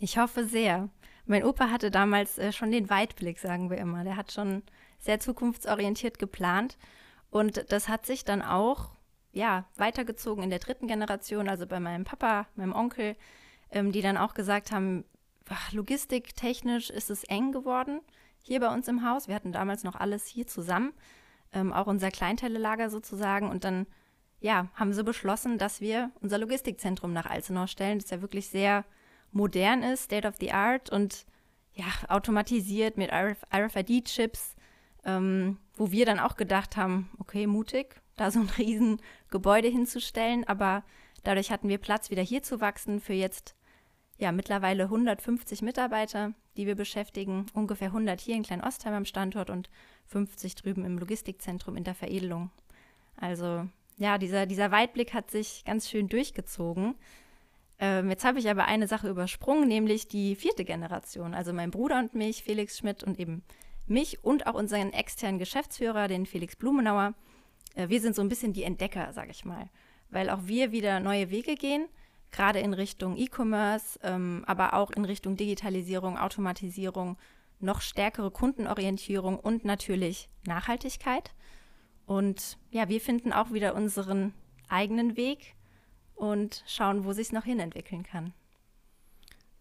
Ich 0.00 0.18
hoffe 0.18 0.44
sehr. 0.44 0.88
Mein 1.26 1.44
Opa 1.44 1.70
hatte 1.70 1.90
damals 1.90 2.38
äh, 2.38 2.52
schon 2.52 2.70
den 2.70 2.90
Weitblick, 2.90 3.38
sagen 3.38 3.70
wir 3.70 3.78
immer. 3.78 4.04
Der 4.04 4.16
hat 4.16 4.32
schon 4.32 4.62
sehr 4.98 5.20
zukunftsorientiert 5.20 6.18
geplant 6.18 6.76
und 7.30 7.70
das 7.70 7.88
hat 7.88 8.06
sich 8.06 8.24
dann 8.24 8.42
auch 8.42 8.90
ja 9.32 9.66
weitergezogen 9.76 10.42
in 10.42 10.50
der 10.50 10.58
dritten 10.58 10.86
Generation, 10.86 11.48
also 11.48 11.66
bei 11.66 11.80
meinem 11.80 12.04
Papa, 12.04 12.46
meinem 12.54 12.74
Onkel, 12.74 13.16
ähm, 13.70 13.92
die 13.92 14.00
dann 14.00 14.16
auch 14.16 14.34
gesagt 14.34 14.72
haben, 14.72 15.04
logistiktechnisch 15.72 16.90
ist 16.90 17.10
es 17.10 17.24
eng 17.24 17.52
geworden 17.52 18.00
hier 18.46 18.60
bei 18.60 18.72
uns 18.72 18.88
im 18.88 19.08
Haus. 19.08 19.28
Wir 19.28 19.34
hatten 19.34 19.52
damals 19.52 19.82
noch 19.84 19.96
alles 19.96 20.26
hier 20.26 20.46
zusammen, 20.46 20.92
ähm, 21.52 21.72
auch 21.72 21.86
unser 21.86 22.10
Kleinteilelager 22.10 22.90
sozusagen. 22.90 23.50
Und 23.50 23.64
dann, 23.64 23.86
ja, 24.40 24.68
haben 24.74 24.92
sie 24.92 25.02
beschlossen, 25.02 25.58
dass 25.58 25.80
wir 25.80 26.10
unser 26.20 26.38
Logistikzentrum 26.38 27.12
nach 27.12 27.26
Alzenau 27.26 27.66
stellen, 27.66 27.98
das 27.98 28.10
ja 28.10 28.22
wirklich 28.22 28.48
sehr 28.48 28.84
modern 29.32 29.82
ist, 29.82 30.04
State 30.04 30.26
of 30.26 30.36
the 30.38 30.52
Art 30.52 30.90
und 30.90 31.26
ja, 31.72 31.86
automatisiert 32.08 32.96
mit 32.96 33.10
RFID-Chips, 33.12 34.55
ähm, 35.06 35.56
wo 35.76 35.90
wir 35.90 36.04
dann 36.04 36.18
auch 36.18 36.36
gedacht 36.36 36.76
haben, 36.76 37.08
okay, 37.18 37.46
mutig, 37.46 38.00
da 38.16 38.30
so 38.30 38.40
ein 38.40 38.50
riesen 38.58 39.00
Gebäude 39.30 39.68
hinzustellen, 39.68 40.44
aber 40.46 40.84
dadurch 41.24 41.50
hatten 41.50 41.68
wir 41.68 41.78
Platz, 41.78 42.10
wieder 42.10 42.22
hier 42.22 42.42
zu 42.42 42.60
wachsen 42.60 43.00
für 43.00 43.14
jetzt 43.14 43.54
ja, 44.18 44.32
mittlerweile 44.32 44.84
150 44.84 45.62
Mitarbeiter, 45.62 46.32
die 46.56 46.66
wir 46.66 46.74
beschäftigen, 46.74 47.46
ungefähr 47.52 47.88
100 47.88 48.20
hier 48.20 48.34
in 48.34 48.42
Klein-Ostheim 48.42 48.94
am 48.94 49.04
Standort 49.04 49.50
und 49.50 49.68
50 50.06 50.54
drüben 50.54 50.84
im 50.84 50.98
Logistikzentrum 50.98 51.76
in 51.76 51.84
der 51.84 51.94
Veredelung. 51.94 52.50
Also 53.16 53.66
ja, 53.98 54.18
dieser, 54.18 54.46
dieser 54.46 54.70
Weitblick 54.70 55.12
hat 55.12 55.30
sich 55.30 55.64
ganz 55.64 55.88
schön 55.88 56.08
durchgezogen. 56.08 56.94
Ähm, 57.78 58.08
jetzt 58.08 58.24
habe 58.24 58.38
ich 58.38 58.48
aber 58.48 58.64
eine 58.64 58.88
Sache 58.88 59.08
übersprungen, 59.08 59.68
nämlich 59.68 60.08
die 60.08 60.34
vierte 60.34 60.64
Generation. 60.64 61.34
Also 61.34 61.52
mein 61.52 61.70
Bruder 61.70 61.98
und 61.98 62.14
mich, 62.14 62.42
Felix 62.42 62.78
Schmidt 62.78 63.04
und 63.04 63.18
eben 63.18 63.42
mich 63.88 64.24
und 64.24 64.46
auch 64.46 64.54
unseren 64.54 64.92
externen 64.92 65.38
Geschäftsführer, 65.38 66.08
den 66.08 66.26
Felix 66.26 66.56
Blumenauer. 66.56 67.14
Äh, 67.74 67.88
wir 67.88 68.00
sind 68.00 68.14
so 68.14 68.22
ein 68.22 68.28
bisschen 68.28 68.52
die 68.52 68.64
Entdecker, 68.64 69.12
sage 69.12 69.30
ich 69.30 69.44
mal, 69.44 69.68
weil 70.10 70.30
auch 70.30 70.46
wir 70.46 70.72
wieder 70.72 71.00
neue 71.00 71.30
Wege 71.30 71.54
gehen 71.54 71.88
gerade 72.30 72.60
in 72.60 72.74
Richtung 72.74 73.16
E-Commerce, 73.16 73.98
ähm, 74.02 74.44
aber 74.46 74.74
auch 74.74 74.90
in 74.90 75.04
Richtung 75.04 75.36
Digitalisierung, 75.36 76.18
Automatisierung, 76.18 77.16
noch 77.60 77.80
stärkere 77.80 78.30
Kundenorientierung 78.30 79.38
und 79.38 79.64
natürlich 79.64 80.28
Nachhaltigkeit. 80.46 81.32
Und 82.04 82.58
ja, 82.70 82.88
wir 82.88 83.00
finden 83.00 83.32
auch 83.32 83.52
wieder 83.52 83.74
unseren 83.74 84.34
eigenen 84.68 85.16
Weg 85.16 85.54
und 86.14 86.62
schauen, 86.66 87.04
wo 87.04 87.12
sich 87.12 87.28
es 87.28 87.32
noch 87.32 87.44
hin 87.44 87.58
entwickeln 87.58 88.02
kann. 88.02 88.32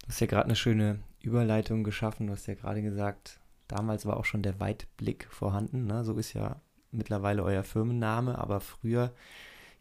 Du 0.02 0.10
hast 0.10 0.20
ja 0.20 0.28
gerade 0.28 0.46
eine 0.46 0.56
schöne 0.56 1.00
Überleitung 1.22 1.84
geschaffen. 1.84 2.28
Du 2.28 2.34
hast 2.34 2.46
ja 2.46 2.54
gerade 2.54 2.82
gesagt, 2.82 3.40
damals 3.68 4.06
war 4.06 4.18
auch 4.18 4.26
schon 4.26 4.44
der 4.44 4.60
Weitblick 4.60 5.28
vorhanden. 5.30 5.86
Ne? 5.86 6.04
So 6.04 6.14
ist 6.16 6.34
ja 6.34 6.62
mittlerweile 6.92 7.44
euer 7.44 7.64
Firmenname, 7.64 8.38
aber 8.38 8.60
früher 8.62 9.14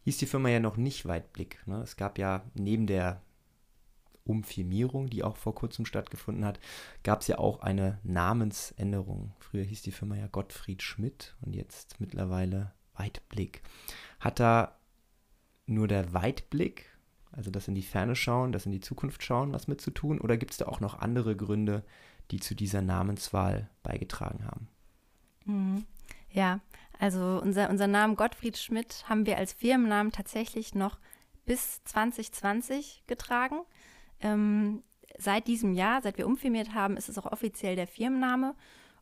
hieß 0.03 0.19
die 0.19 0.27
Firma 0.27 0.49
ja 0.49 0.61
noch 0.61 0.77
nicht 0.77 1.07
Weitblick. 1.07 1.67
Ne? 1.67 1.81
Es 1.83 1.97
gab 1.97 2.19
ja 2.19 2.43
neben 2.55 2.87
der 2.87 3.23
Umfirmierung, 4.25 5.09
die 5.09 5.23
auch 5.23 5.37
vor 5.37 5.55
kurzem 5.55 5.85
stattgefunden 5.85 6.45
hat, 6.45 6.59
gab 7.03 7.21
es 7.21 7.27
ja 7.27 7.39
auch 7.39 7.61
eine 7.61 7.99
Namensänderung. 8.03 9.35
Früher 9.39 9.65
hieß 9.65 9.83
die 9.83 9.93
Firma 9.93 10.17
ja 10.17 10.27
Gottfried 10.27 10.83
Schmidt 10.83 11.37
und 11.43 11.55
jetzt 11.55 12.01
mittlerweile 12.01 12.73
Weitblick. 12.95 13.63
Hat 14.21 14.41
da 14.41 14.79
nur 15.67 15.89
der 15.89 16.13
Weitblick, 16.13 16.87
also 17.33 17.51
das 17.51 17.69
in 17.69 17.75
die 17.75 17.83
Ferne 17.83 18.17
schauen, 18.17 18.53
das 18.53 18.67
in 18.67 18.73
die 18.73 18.81
Zukunft 18.81 19.23
schauen, 19.23 19.53
was 19.53 19.69
mit 19.69 19.81
zu 19.81 19.91
tun? 19.91 20.21
Oder 20.21 20.37
gibt 20.37 20.53
es 20.53 20.59
da 20.59 20.67
auch 20.67 20.81
noch 20.81 20.99
andere 20.99 21.37
Gründe, 21.37 21.85
die 22.31 22.41
zu 22.41 22.55
dieser 22.55 22.83
Namenswahl 22.83 23.69
beigetragen 23.83 24.45
haben? 24.47 24.69
Mhm. 25.45 25.87
Ja, 26.31 26.61
also 26.99 27.41
unser, 27.43 27.71
unser 27.71 27.87
Namen 27.87 28.17
Gottfried 28.17 28.59
Schmidt 28.59 29.05
haben 29.09 29.27
wir 29.27 29.37
als 29.37 29.53
Firmennamen 29.53 30.13
tatsächlich 30.13 30.75
noch 30.75 30.99
bis 31.45 31.83
2020 31.85 33.05
getragen. 33.07 33.61
Ähm, 34.21 34.83
seit 35.19 35.47
diesem 35.47 35.75
Jahr, 35.75 36.03
seit 36.03 36.19
wir 36.19 36.27
umfirmiert 36.27 36.75
haben, 36.75 36.97
ist 36.97 37.09
es 37.09 37.19
auch 37.19 37.31
offiziell 37.31 37.77
der 37.77 37.87
Firmenname. 37.87 38.55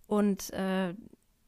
Und 0.06 0.52
äh, 0.52 0.94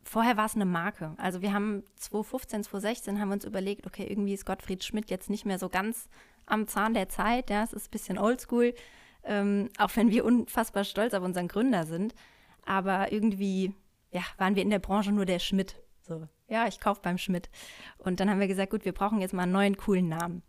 vorher 0.05 0.37
war 0.37 0.47
es 0.47 0.55
eine 0.55 0.65
Marke. 0.65 1.15
Also 1.17 1.43
wir 1.43 1.53
haben 1.53 1.83
2015, 1.97 2.65
2016 2.65 3.21
haben 3.21 3.29
wir 3.29 3.35
uns 3.35 3.45
überlegt, 3.45 3.87
okay, 3.87 4.07
irgendwie 4.09 4.35
ist 4.35 4.47
Gottfried 4.47 4.85
Schmidt 4.85 5.11
jetzt 5.11 5.31
nicht 5.31 5.45
mehr 5.45 5.59
so 5.59 5.69
ganz 5.69 6.09
am 6.47 6.67
Zahn 6.67 6.95
der 6.95 7.09
Zeit. 7.09 7.51
Ja, 7.51 7.65
es 7.65 7.73
ist 7.73 7.89
ein 7.89 7.91
bisschen 7.91 8.19
oldschool, 8.19 8.75
ähm, 9.25 9.69
auch 9.79 9.91
wenn 9.97 10.11
wir 10.11 10.25
unfassbar 10.25 10.85
stolz 10.85 11.15
auf 11.15 11.23
unseren 11.23 11.49
Gründer 11.49 11.87
sind. 11.87 12.15
Aber 12.65 13.13
irgendwie, 13.13 13.75
ja, 14.11 14.23
waren 14.39 14.57
wir 14.57 14.63
in 14.63 14.71
der 14.71 14.79
Branche 14.79 15.13
nur 15.13 15.27
der 15.27 15.39
Schmidt. 15.39 15.77
So, 16.03 16.27
ja, 16.49 16.67
ich 16.67 16.81
kaufe 16.81 17.01
beim 17.03 17.19
Schmidt. 17.19 17.51
Und 17.99 18.21
dann 18.21 18.31
haben 18.31 18.41
wir 18.41 18.49
gesagt, 18.49 18.71
gut, 18.71 18.85
wir 18.85 18.93
brauchen 18.93 19.21
jetzt 19.21 19.35
mal 19.35 19.45
einen 19.45 19.53
neuen 19.53 19.77
coolen 19.77 20.09
Namen. 20.09 20.43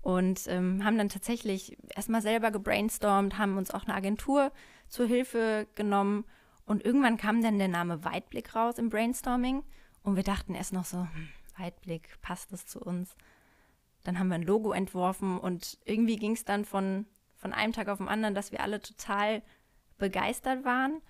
Und 0.00 0.48
ähm, 0.48 0.84
haben 0.84 0.98
dann 0.98 1.08
tatsächlich 1.08 1.76
erstmal 1.94 2.22
selber 2.22 2.50
gebrainstormt, 2.50 3.38
haben 3.38 3.56
uns 3.56 3.70
auch 3.70 3.84
eine 3.84 3.94
Agentur 3.94 4.50
zur 4.88 5.06
Hilfe 5.06 5.66
genommen. 5.74 6.24
Und 6.66 6.84
irgendwann 6.84 7.16
kam 7.16 7.42
dann 7.42 7.58
der 7.58 7.68
Name 7.68 8.04
Weitblick 8.04 8.54
raus 8.54 8.78
im 8.78 8.88
Brainstorming. 8.88 9.62
Und 10.02 10.16
wir 10.16 10.24
dachten 10.24 10.54
erst 10.54 10.72
noch 10.72 10.84
so, 10.84 10.98
hm, 10.98 11.28
Weitblick, 11.56 12.20
passt 12.20 12.52
das 12.52 12.66
zu 12.66 12.80
uns? 12.80 13.16
Dann 14.04 14.18
haben 14.18 14.28
wir 14.28 14.34
ein 14.34 14.42
Logo 14.42 14.72
entworfen 14.72 15.38
und 15.38 15.78
irgendwie 15.84 16.16
ging 16.16 16.32
es 16.32 16.44
dann 16.44 16.64
von, 16.64 17.06
von 17.42 17.52
einem 17.52 17.72
Tag 17.72 17.88
auf 17.88 17.98
den 17.98 18.08
anderen, 18.08 18.36
dass 18.36 18.52
wir 18.52 18.60
alle 18.60 18.80
total 18.80 19.42
begeistert 19.98 20.64
waren 20.64 21.02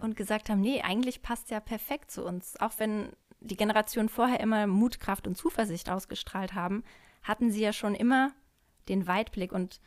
und 0.00 0.16
gesagt 0.16 0.50
haben, 0.50 0.60
nee, 0.60 0.82
eigentlich 0.82 1.22
passt 1.22 1.50
ja 1.50 1.60
perfekt 1.60 2.10
zu 2.10 2.24
uns. 2.24 2.60
Auch 2.60 2.72
wenn 2.76 3.10
die 3.40 3.56
Generation 3.56 4.10
vorher 4.10 4.40
immer 4.40 4.66
Mut, 4.66 5.00
Kraft 5.00 5.26
und 5.26 5.36
Zuversicht 5.36 5.88
ausgestrahlt 5.90 6.54
haben, 6.54 6.84
hatten 7.22 7.50
sie 7.50 7.62
ja 7.62 7.72
schon 7.72 7.94
immer 7.94 8.32
den 8.88 9.06
Weitblick 9.06 9.52
und 9.52 9.80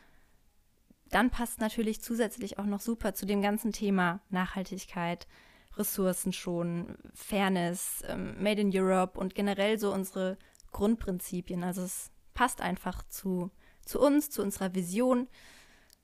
dann 1.10 1.30
passt 1.30 1.60
natürlich 1.60 2.02
zusätzlich 2.02 2.58
auch 2.58 2.64
noch 2.64 2.80
super 2.80 3.14
zu 3.14 3.24
dem 3.24 3.40
ganzen 3.40 3.72
Thema 3.72 4.20
Nachhaltigkeit, 4.28 5.28
Ressourcen 5.76 6.32
schon, 6.32 6.96
Fairness, 7.14 8.02
ähm, 8.08 8.42
Made 8.42 8.60
in 8.60 8.72
Europe 8.74 9.18
und 9.18 9.34
generell 9.34 9.78
so 9.78 9.92
unsere 9.92 10.36
Grundprinzipien. 10.72 11.62
Also 11.62 11.82
es 11.82 12.10
passt 12.34 12.60
einfach 12.60 13.02
zu, 13.08 13.50
zu 13.84 14.00
uns, 14.00 14.30
zu 14.30 14.42
unserer 14.42 14.74
Vision, 14.74 15.28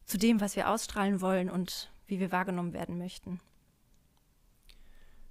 zu 0.08 0.18
dem, 0.18 0.40
was 0.40 0.56
wir 0.56 0.68
ausstrahlen 0.70 1.20
wollen 1.20 1.50
und 1.50 1.90
wie 2.06 2.18
wir 2.18 2.32
wahrgenommen 2.32 2.72
werden 2.72 2.98
möchten. 2.98 3.40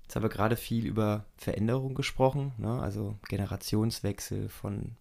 Jetzt 0.03 0.15
haben 0.15 0.23
wir 0.23 0.29
gerade 0.29 0.55
viel 0.55 0.85
über 0.85 1.25
Veränderung 1.35 1.95
gesprochen, 1.95 2.53
ne? 2.57 2.79
also 2.79 3.17
Generationswechsel 3.27 4.47
von 4.47 4.95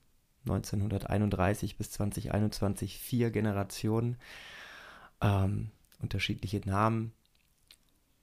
1931 0.47 1.77
bis 1.77 1.91
2021, 1.93 2.99
vier 2.99 3.31
Generationen, 3.31 4.17
ähm, 5.21 5.71
unterschiedliche 6.01 6.61
Namen. 6.65 7.13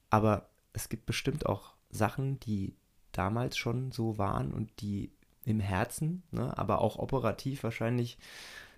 Aber 0.10 0.50
es 0.74 0.90
gibt 0.90 1.06
bestimmt 1.06 1.46
auch 1.46 1.74
Sachen, 1.90 2.40
die 2.40 2.76
damals 3.12 3.58
schon 3.58 3.92
so 3.92 4.18
waren 4.18 4.52
und 4.52 4.82
die 4.82 5.12
im 5.46 5.60
Herzen, 5.60 6.24
ne, 6.32 6.58
aber 6.58 6.82
auch 6.82 6.98
operativ 6.98 7.64
wahrscheinlich 7.64 8.18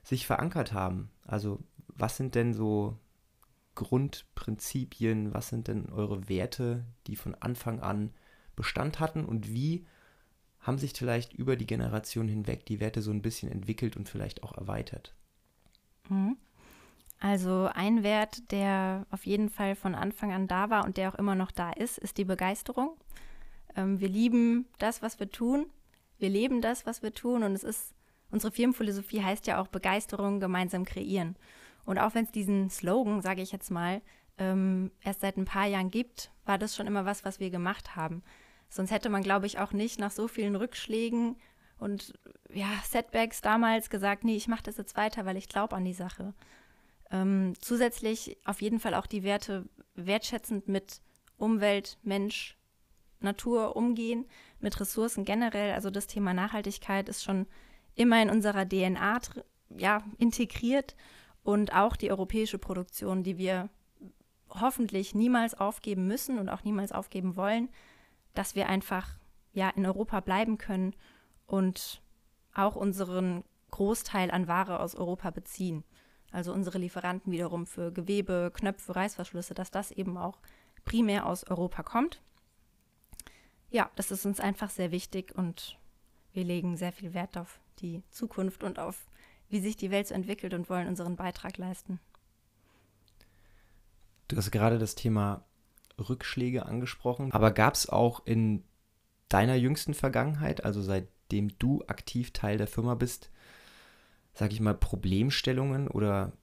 sich 0.06 0.26
verankert 0.26 0.72
haben. 0.72 1.10
Also 1.28 1.60
was 1.88 2.16
sind 2.16 2.36
denn 2.36 2.54
so 2.54 2.98
Grundprinzipien, 3.76 5.34
was 5.34 5.50
sind 5.50 5.68
denn 5.68 5.90
eure 5.90 6.30
Werte, 6.30 6.86
die 7.08 7.18
von 7.18 7.36
Anfang 7.36 7.82
an 7.82 8.14
Bestand 8.56 9.02
hatten 9.02 9.26
und 9.26 9.50
wie 9.50 9.86
haben 10.62 10.78
sich 10.78 10.94
vielleicht 10.94 11.34
über 11.34 11.58
die 11.58 11.68
Generation 11.68 12.28
hinweg 12.28 12.66
die 12.66 12.80
Werte 12.80 13.02
so 13.02 13.12
ein 13.12 13.22
bisschen 13.22 13.52
entwickelt 13.52 13.98
und 13.98 14.08
vielleicht 14.08 14.44
auch 14.44 14.58
erweitert? 14.58 15.14
Mhm. 16.10 16.38
Also 17.20 17.70
ein 17.74 18.04
Wert, 18.04 18.52
der 18.52 19.06
auf 19.10 19.26
jeden 19.26 19.50
Fall 19.50 19.76
von 19.76 19.96
Anfang 19.96 20.32
an 20.32 20.48
da 20.48 20.70
war 20.70 20.86
und 20.86 20.98
der 20.98 21.10
auch 21.10 21.16
immer 21.16 21.36
noch 21.36 21.52
da 21.52 21.72
ist, 21.72 21.98
ist 21.98 22.18
die 22.18 22.26
Begeisterung. 22.26 22.98
Ähm, 23.76 24.00
wir 24.00 24.10
lieben 24.10 24.68
das, 24.80 25.02
was 25.02 25.20
wir 25.20 25.30
tun. 25.30 25.68
Wir 26.18 26.30
leben 26.30 26.62
das, 26.62 26.86
was 26.86 27.04
wir 27.04 27.14
tun. 27.14 27.44
Und 27.44 27.54
es 27.54 27.64
ist, 27.64 27.94
unsere 28.32 28.51
Firmenphilosophie 28.51 29.24
heißt 29.24 29.48
ja 29.48 29.62
auch 29.62 29.67
Begeisterung 29.67 30.39
gemeinsam 30.39 30.86
kreieren. 30.86 31.36
Und 31.86 32.00
auch 32.00 32.15
wenn 32.15 32.25
es 32.25 32.32
diesen 32.32 32.70
Slogan, 32.70 33.22
sage 33.22 33.41
ich 33.41 33.51
jetzt 33.51 33.72
mal, 33.72 34.01
ähm, 34.38 34.91
erst 35.01 35.22
seit 35.22 35.38
ein 35.38 35.46
paar 35.46 35.67
Jahren 35.67 35.91
gibt, 35.91 36.32
war 36.46 36.58
das 36.58 36.75
schon 36.75 36.88
immer 36.88 37.05
was, 37.05 37.24
was 37.24 37.39
wir 37.39 37.50
gemacht 37.50 37.96
haben. 37.96 38.24
Sonst 38.70 38.91
hätte 38.91 39.10
man, 39.10 39.22
glaube 39.22 39.46
ich, 39.46 39.60
auch 39.60 39.72
nicht 39.72 40.00
nach 40.00 40.12
so 40.12 40.27
vielen 40.27 40.55
Rückschlägen 40.55 41.38
und 41.77 42.13
ja, 42.53 42.67
Setbacks 42.84 43.41
damals 43.41 43.89
gesagt, 43.89 44.24
nee, 44.24 44.36
ich 44.36 44.48
mache 44.48 44.63
das 44.63 44.77
jetzt 44.77 44.98
weiter, 44.98 45.25
weil 45.25 45.38
ich 45.38 45.50
glaube 45.50 45.75
an 45.75 45.86
die 45.86 45.94
Sache. 45.94 46.34
Ähm, 47.12 47.53
zusätzlich 47.60 48.38
auf 48.46 48.62
jeden 48.62 48.79
Fall 48.79 48.96
auch 48.96 49.05
die 49.05 49.24
Werte 49.24 49.65
wertschätzend 49.96 50.67
mit 50.67 51.01
Umwelt, 51.38 51.98
Mensch, 52.03 52.58
Natur 53.20 53.75
umgehen, 53.75 54.25
mit 54.60 54.79
Ressourcen 54.79 55.25
generell. 55.25 55.74
Also 55.74 55.89
das 55.89 56.08
Thema 56.08 56.34
Nachhaltigkeit 56.34 57.10
ist 57.10 57.24
schon 57.24 57.46
immer 57.96 58.22
in 58.22 58.30
unserer 58.30 58.68
DNA 58.68 59.20
ja, 59.78 60.04
integriert 60.18 60.96
und 61.44 61.74
auch 61.74 61.96
die 61.96 62.12
europäische 62.12 62.58
Produktion, 62.58 63.24
die 63.24 63.38
wir 63.38 63.70
hoffentlich 64.50 65.16
niemals 65.16 65.54
aufgeben 65.54 66.08
müssen 66.08 66.40
und 66.40 66.50
auch 66.50 66.64
niemals 66.64 66.92
aufgeben 66.92 67.36
wollen, 67.36 67.70
dass 68.34 68.56
wir 68.56 68.70
einfach 68.70 69.18
ja 69.54 69.70
in 69.70 69.86
Europa 69.86 70.20
bleiben 70.20 70.58
können 70.58 70.94
und 71.48 72.02
auch 72.54 72.75
unseren 72.75 73.44
Großteil 73.72 74.32
an 74.32 74.48
Ware 74.48 74.80
aus 74.80 74.96
Europa 74.96 75.32
beziehen. 75.32 75.84
Also 76.32 76.54
unsere 76.54 76.78
Lieferanten 76.78 77.32
wiederum 77.32 77.66
für 77.66 77.92
Gewebe, 77.92 78.52
Knöpfe, 78.54 78.96
Reißverschlüsse, 78.96 79.54
dass 79.54 79.72
das 79.72 79.92
eben 79.92 80.18
auch 80.18 80.40
primär 80.84 81.25
aus 81.25 81.46
Europa 81.46 81.84
kommt. 81.84 82.22
Ja, 83.70 83.90
das 83.96 84.12
ist 84.12 84.25
uns 84.25 84.40
einfach 84.40 84.70
sehr 84.70 84.92
wichtig 84.92 85.34
und 85.36 85.78
wir 86.34 86.44
legen 86.44 86.78
sehr 86.78 86.92
viel 86.92 87.14
Wert 87.14 87.38
auf 87.38 87.60
die 87.79 88.03
Zukunft 88.10 88.63
und 88.63 88.79
auf 88.79 89.05
wie 89.50 89.60
sich 89.60 89.77
die 89.77 89.91
Welt 89.91 90.08
so 90.08 90.13
entwickelt 90.13 90.53
und 90.53 90.70
wollen 90.70 90.88
unseren 90.88 91.15
Beitrag 91.15 91.58
leisten. 91.58 92.00
Du 94.27 94.38
hast 94.38 94.51
gerade 94.51 94.79
das 94.79 94.96
Thema 94.96 95.46
Rückschläge 96.00 96.65
angesprochen, 96.65 97.32
aber 97.32 97.51
gab 97.51 97.75
es 97.75 97.88
auch 97.88 98.25
in 98.25 98.63
deiner 99.29 99.55
jüngsten 99.55 99.94
Vergangenheit, 99.94 100.65
also 100.65 100.82
seitdem 100.82 101.58
du 101.60 101.84
aktiv 101.88 102.32
Teil 102.32 102.58
der 102.58 102.67
Firma 102.67 102.96
bist, 102.96 103.29
sag 104.34 104.51
ich 104.51 104.60
mal, 104.60 104.74
Problemstellungen 104.74 105.88
oder 105.88 106.34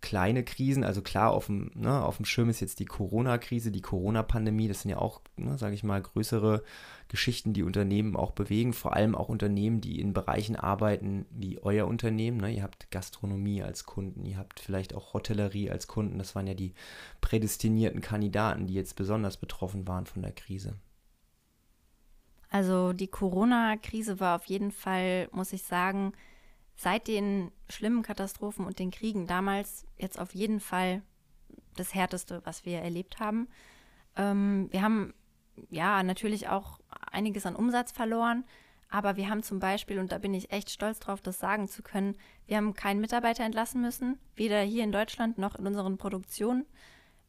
kleine 0.00 0.44
Krisen. 0.44 0.84
Also 0.84 1.02
klar, 1.02 1.32
auf 1.32 1.46
dem, 1.46 1.70
ne, 1.74 2.04
auf 2.04 2.16
dem 2.16 2.24
Schirm 2.24 2.48
ist 2.48 2.60
jetzt 2.60 2.78
die 2.78 2.84
Corona-Krise, 2.84 3.70
die 3.70 3.80
Corona-Pandemie. 3.80 4.68
Das 4.68 4.82
sind 4.82 4.90
ja 4.90 4.98
auch, 4.98 5.20
ne, 5.36 5.58
sage 5.58 5.74
ich 5.74 5.82
mal, 5.82 6.00
größere 6.00 6.62
Geschichten, 7.08 7.52
die 7.52 7.62
Unternehmen 7.62 8.16
auch 8.16 8.32
bewegen. 8.32 8.72
Vor 8.72 8.94
allem 8.94 9.14
auch 9.14 9.28
Unternehmen, 9.28 9.80
die 9.80 10.00
in 10.00 10.12
Bereichen 10.12 10.56
arbeiten 10.56 11.26
wie 11.30 11.58
euer 11.58 11.86
Unternehmen. 11.86 12.38
Ne? 12.38 12.52
Ihr 12.52 12.62
habt 12.62 12.90
Gastronomie 12.90 13.62
als 13.62 13.84
Kunden, 13.86 14.24
ihr 14.24 14.38
habt 14.38 14.60
vielleicht 14.60 14.94
auch 14.94 15.14
Hotellerie 15.14 15.70
als 15.70 15.86
Kunden. 15.86 16.18
Das 16.18 16.34
waren 16.34 16.46
ja 16.46 16.54
die 16.54 16.74
prädestinierten 17.20 18.00
Kandidaten, 18.00 18.66
die 18.66 18.74
jetzt 18.74 18.96
besonders 18.96 19.36
betroffen 19.36 19.88
waren 19.88 20.06
von 20.06 20.22
der 20.22 20.32
Krise. 20.32 20.74
Also 22.48 22.92
die 22.92 23.08
Corona-Krise 23.08 24.20
war 24.20 24.36
auf 24.36 24.44
jeden 24.44 24.70
Fall, 24.70 25.28
muss 25.32 25.52
ich 25.52 25.62
sagen, 25.62 26.12
seit 26.76 27.08
den 27.08 27.50
schlimmen 27.70 28.02
Katastrophen 28.02 28.66
und 28.66 28.78
den 28.78 28.90
Kriegen 28.90 29.26
damals 29.26 29.86
jetzt 29.96 30.18
auf 30.18 30.34
jeden 30.34 30.60
Fall 30.60 31.02
das 31.74 31.94
Härteste, 31.94 32.42
was 32.44 32.64
wir 32.64 32.78
erlebt 32.78 33.18
haben. 33.18 33.48
Ähm, 34.16 34.68
wir 34.70 34.82
haben 34.82 35.14
ja 35.70 36.02
natürlich 36.02 36.48
auch 36.48 36.80
einiges 37.10 37.46
an 37.46 37.56
Umsatz 37.56 37.92
verloren, 37.92 38.44
aber 38.88 39.16
wir 39.16 39.28
haben 39.28 39.42
zum 39.42 39.58
Beispiel, 39.58 39.98
und 39.98 40.12
da 40.12 40.18
bin 40.18 40.34
ich 40.34 40.52
echt 40.52 40.70
stolz 40.70 41.00
drauf, 41.00 41.20
das 41.20 41.38
sagen 41.38 41.66
zu 41.68 41.82
können, 41.82 42.16
wir 42.46 42.56
haben 42.56 42.74
keinen 42.74 43.00
Mitarbeiter 43.00 43.44
entlassen 43.44 43.80
müssen, 43.80 44.18
weder 44.34 44.60
hier 44.60 44.84
in 44.84 44.92
Deutschland 44.92 45.38
noch 45.38 45.56
in 45.56 45.66
unseren 45.66 45.98
Produktionen. 45.98 46.66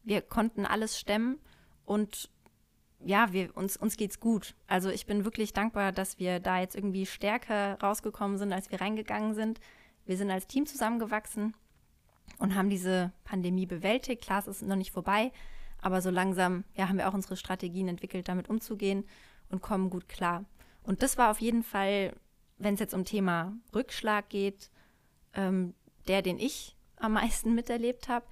Wir 0.02 0.22
konnten 0.22 0.66
alles 0.66 0.98
stemmen 0.98 1.38
und 1.84 2.30
ja, 3.04 3.32
wir, 3.32 3.56
uns, 3.56 3.76
uns 3.76 3.96
geht's 3.96 4.20
gut. 4.20 4.54
Also 4.66 4.90
ich 4.90 5.06
bin 5.06 5.24
wirklich 5.24 5.52
dankbar, 5.52 5.92
dass 5.92 6.18
wir 6.18 6.40
da 6.40 6.60
jetzt 6.60 6.74
irgendwie 6.74 7.06
stärker 7.06 7.78
rausgekommen 7.80 8.38
sind, 8.38 8.52
als 8.52 8.70
wir 8.70 8.80
reingegangen 8.80 9.34
sind. 9.34 9.60
Wir 10.04 10.16
sind 10.16 10.30
als 10.30 10.46
Team 10.46 10.66
zusammengewachsen 10.66 11.54
und 12.38 12.54
haben 12.54 12.70
diese 12.70 13.12
Pandemie 13.24 13.66
bewältigt. 13.66 14.22
Klar, 14.22 14.40
es 14.40 14.48
ist 14.48 14.62
noch 14.62 14.76
nicht 14.76 14.92
vorbei, 14.92 15.32
aber 15.80 16.02
so 16.02 16.10
langsam 16.10 16.64
ja, 16.74 16.88
haben 16.88 16.98
wir 16.98 17.08
auch 17.08 17.14
unsere 17.14 17.36
Strategien 17.36 17.88
entwickelt, 17.88 18.28
damit 18.28 18.48
umzugehen 18.48 19.04
und 19.50 19.62
kommen 19.62 19.90
gut 19.90 20.08
klar. 20.08 20.44
Und 20.82 21.02
das 21.02 21.18
war 21.18 21.30
auf 21.30 21.40
jeden 21.40 21.62
Fall, 21.62 22.14
wenn 22.56 22.74
es 22.74 22.80
jetzt 22.80 22.94
um 22.94 23.04
Thema 23.04 23.52
Rückschlag 23.74 24.28
geht, 24.28 24.70
ähm, 25.34 25.74
der, 26.08 26.22
den 26.22 26.38
ich 26.38 26.76
am 26.96 27.12
meisten 27.12 27.54
miterlebt 27.54 28.08
habe. 28.08 28.26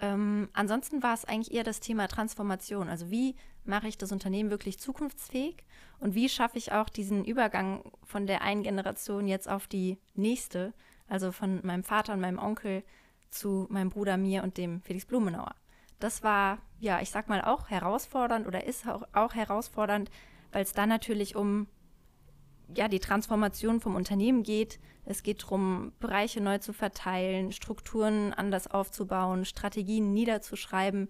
Ähm, 0.00 0.48
ansonsten 0.52 1.02
war 1.02 1.14
es 1.14 1.24
eigentlich 1.24 1.54
eher 1.54 1.64
das 1.64 1.80
Thema 1.80 2.08
Transformation. 2.08 2.88
Also 2.88 3.10
wie 3.10 3.34
mache 3.64 3.88
ich 3.88 3.98
das 3.98 4.12
Unternehmen 4.12 4.50
wirklich 4.50 4.78
zukunftsfähig 4.78 5.64
und 5.98 6.14
wie 6.14 6.28
schaffe 6.28 6.58
ich 6.58 6.72
auch 6.72 6.88
diesen 6.88 7.24
Übergang 7.24 7.82
von 8.04 8.26
der 8.26 8.42
einen 8.42 8.62
Generation 8.62 9.26
jetzt 9.26 9.48
auf 9.48 9.66
die 9.66 9.98
nächste, 10.14 10.72
also 11.08 11.32
von 11.32 11.60
meinem 11.64 11.82
Vater 11.82 12.12
und 12.12 12.20
meinem 12.20 12.38
Onkel 12.38 12.84
zu 13.30 13.66
meinem 13.70 13.90
Bruder, 13.90 14.16
mir 14.16 14.42
und 14.42 14.56
dem 14.56 14.82
Felix 14.82 15.06
Blumenauer. 15.06 15.54
Das 15.98 16.22
war, 16.22 16.58
ja, 16.78 17.00
ich 17.00 17.10
sag 17.10 17.28
mal, 17.28 17.42
auch 17.42 17.70
herausfordernd 17.70 18.46
oder 18.46 18.64
ist 18.64 18.86
auch, 18.86 19.04
auch 19.14 19.34
herausfordernd, 19.34 20.10
weil 20.52 20.62
es 20.62 20.72
da 20.72 20.86
natürlich 20.86 21.36
um 21.36 21.66
ja, 22.74 22.88
die 22.88 23.00
Transformation 23.00 23.80
vom 23.80 23.94
Unternehmen 23.94 24.42
geht. 24.42 24.80
Es 25.04 25.22
geht 25.22 25.42
darum, 25.42 25.92
Bereiche 26.00 26.40
neu 26.40 26.58
zu 26.58 26.72
verteilen, 26.72 27.52
Strukturen 27.52 28.32
anders 28.32 28.66
aufzubauen, 28.66 29.44
Strategien 29.44 30.12
niederzuschreiben 30.12 31.08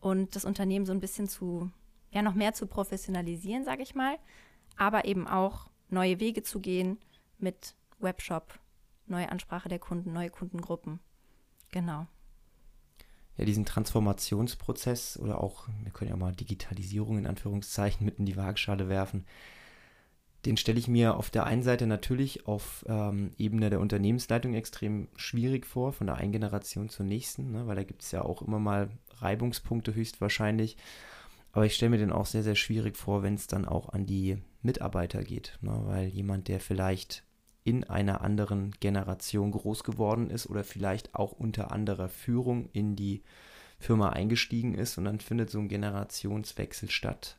und 0.00 0.36
das 0.36 0.44
Unternehmen 0.44 0.86
so 0.86 0.92
ein 0.92 1.00
bisschen 1.00 1.28
zu, 1.28 1.70
ja, 2.10 2.22
noch 2.22 2.34
mehr 2.34 2.52
zu 2.52 2.66
professionalisieren, 2.66 3.64
sage 3.64 3.82
ich 3.82 3.94
mal, 3.94 4.18
aber 4.76 5.04
eben 5.06 5.26
auch 5.26 5.70
neue 5.88 6.20
Wege 6.20 6.42
zu 6.42 6.60
gehen 6.60 6.98
mit 7.38 7.74
Webshop, 7.98 8.58
neue 9.06 9.30
Ansprache 9.30 9.68
der 9.68 9.78
Kunden, 9.78 10.12
neue 10.12 10.30
Kundengruppen. 10.30 11.00
Genau. 11.70 12.06
Ja, 13.36 13.44
diesen 13.44 13.64
Transformationsprozess 13.64 15.18
oder 15.18 15.42
auch, 15.42 15.68
wir 15.82 15.92
können 15.92 16.10
ja 16.10 16.16
mal 16.16 16.32
Digitalisierung 16.32 17.18
in 17.18 17.26
Anführungszeichen 17.26 18.04
mit 18.04 18.18
in 18.18 18.26
die 18.26 18.36
Waagschale 18.36 18.88
werfen, 18.88 19.24
den 20.46 20.56
stelle 20.56 20.78
ich 20.78 20.88
mir 20.88 21.16
auf 21.16 21.30
der 21.30 21.44
einen 21.44 21.62
Seite 21.62 21.86
natürlich 21.86 22.46
auf 22.46 22.84
ähm, 22.88 23.32
Ebene 23.36 23.68
der 23.68 23.80
Unternehmensleitung 23.80 24.54
extrem 24.54 25.08
schwierig 25.16 25.66
vor, 25.66 25.92
von 25.92 26.06
der 26.06 26.16
einen 26.16 26.32
Generation 26.32 26.88
zur 26.88 27.04
nächsten, 27.06 27.52
ne, 27.52 27.66
weil 27.66 27.76
da 27.76 27.84
gibt 27.84 28.02
es 28.02 28.10
ja 28.10 28.22
auch 28.22 28.40
immer 28.42 28.58
mal 28.58 28.90
Reibungspunkte 29.18 29.94
höchstwahrscheinlich. 29.94 30.76
Aber 31.52 31.66
ich 31.66 31.74
stelle 31.74 31.90
mir 31.90 31.98
den 31.98 32.12
auch 32.12 32.26
sehr, 32.26 32.42
sehr 32.42 32.54
schwierig 32.54 32.96
vor, 32.96 33.22
wenn 33.22 33.34
es 33.34 33.48
dann 33.48 33.66
auch 33.66 33.90
an 33.90 34.06
die 34.06 34.38
Mitarbeiter 34.62 35.22
geht, 35.22 35.58
ne, 35.60 35.82
weil 35.84 36.08
jemand, 36.08 36.48
der 36.48 36.60
vielleicht 36.60 37.24
in 37.62 37.84
einer 37.84 38.22
anderen 38.22 38.72
Generation 38.80 39.50
groß 39.50 39.84
geworden 39.84 40.30
ist 40.30 40.48
oder 40.48 40.64
vielleicht 40.64 41.14
auch 41.14 41.32
unter 41.32 41.72
anderer 41.72 42.08
Führung 42.08 42.70
in 42.72 42.96
die 42.96 43.22
Firma 43.78 44.10
eingestiegen 44.10 44.74
ist 44.74 44.96
und 44.96 45.04
dann 45.04 45.20
findet 45.20 45.50
so 45.50 45.58
ein 45.58 45.68
Generationswechsel 45.68 46.90
statt. 46.90 47.36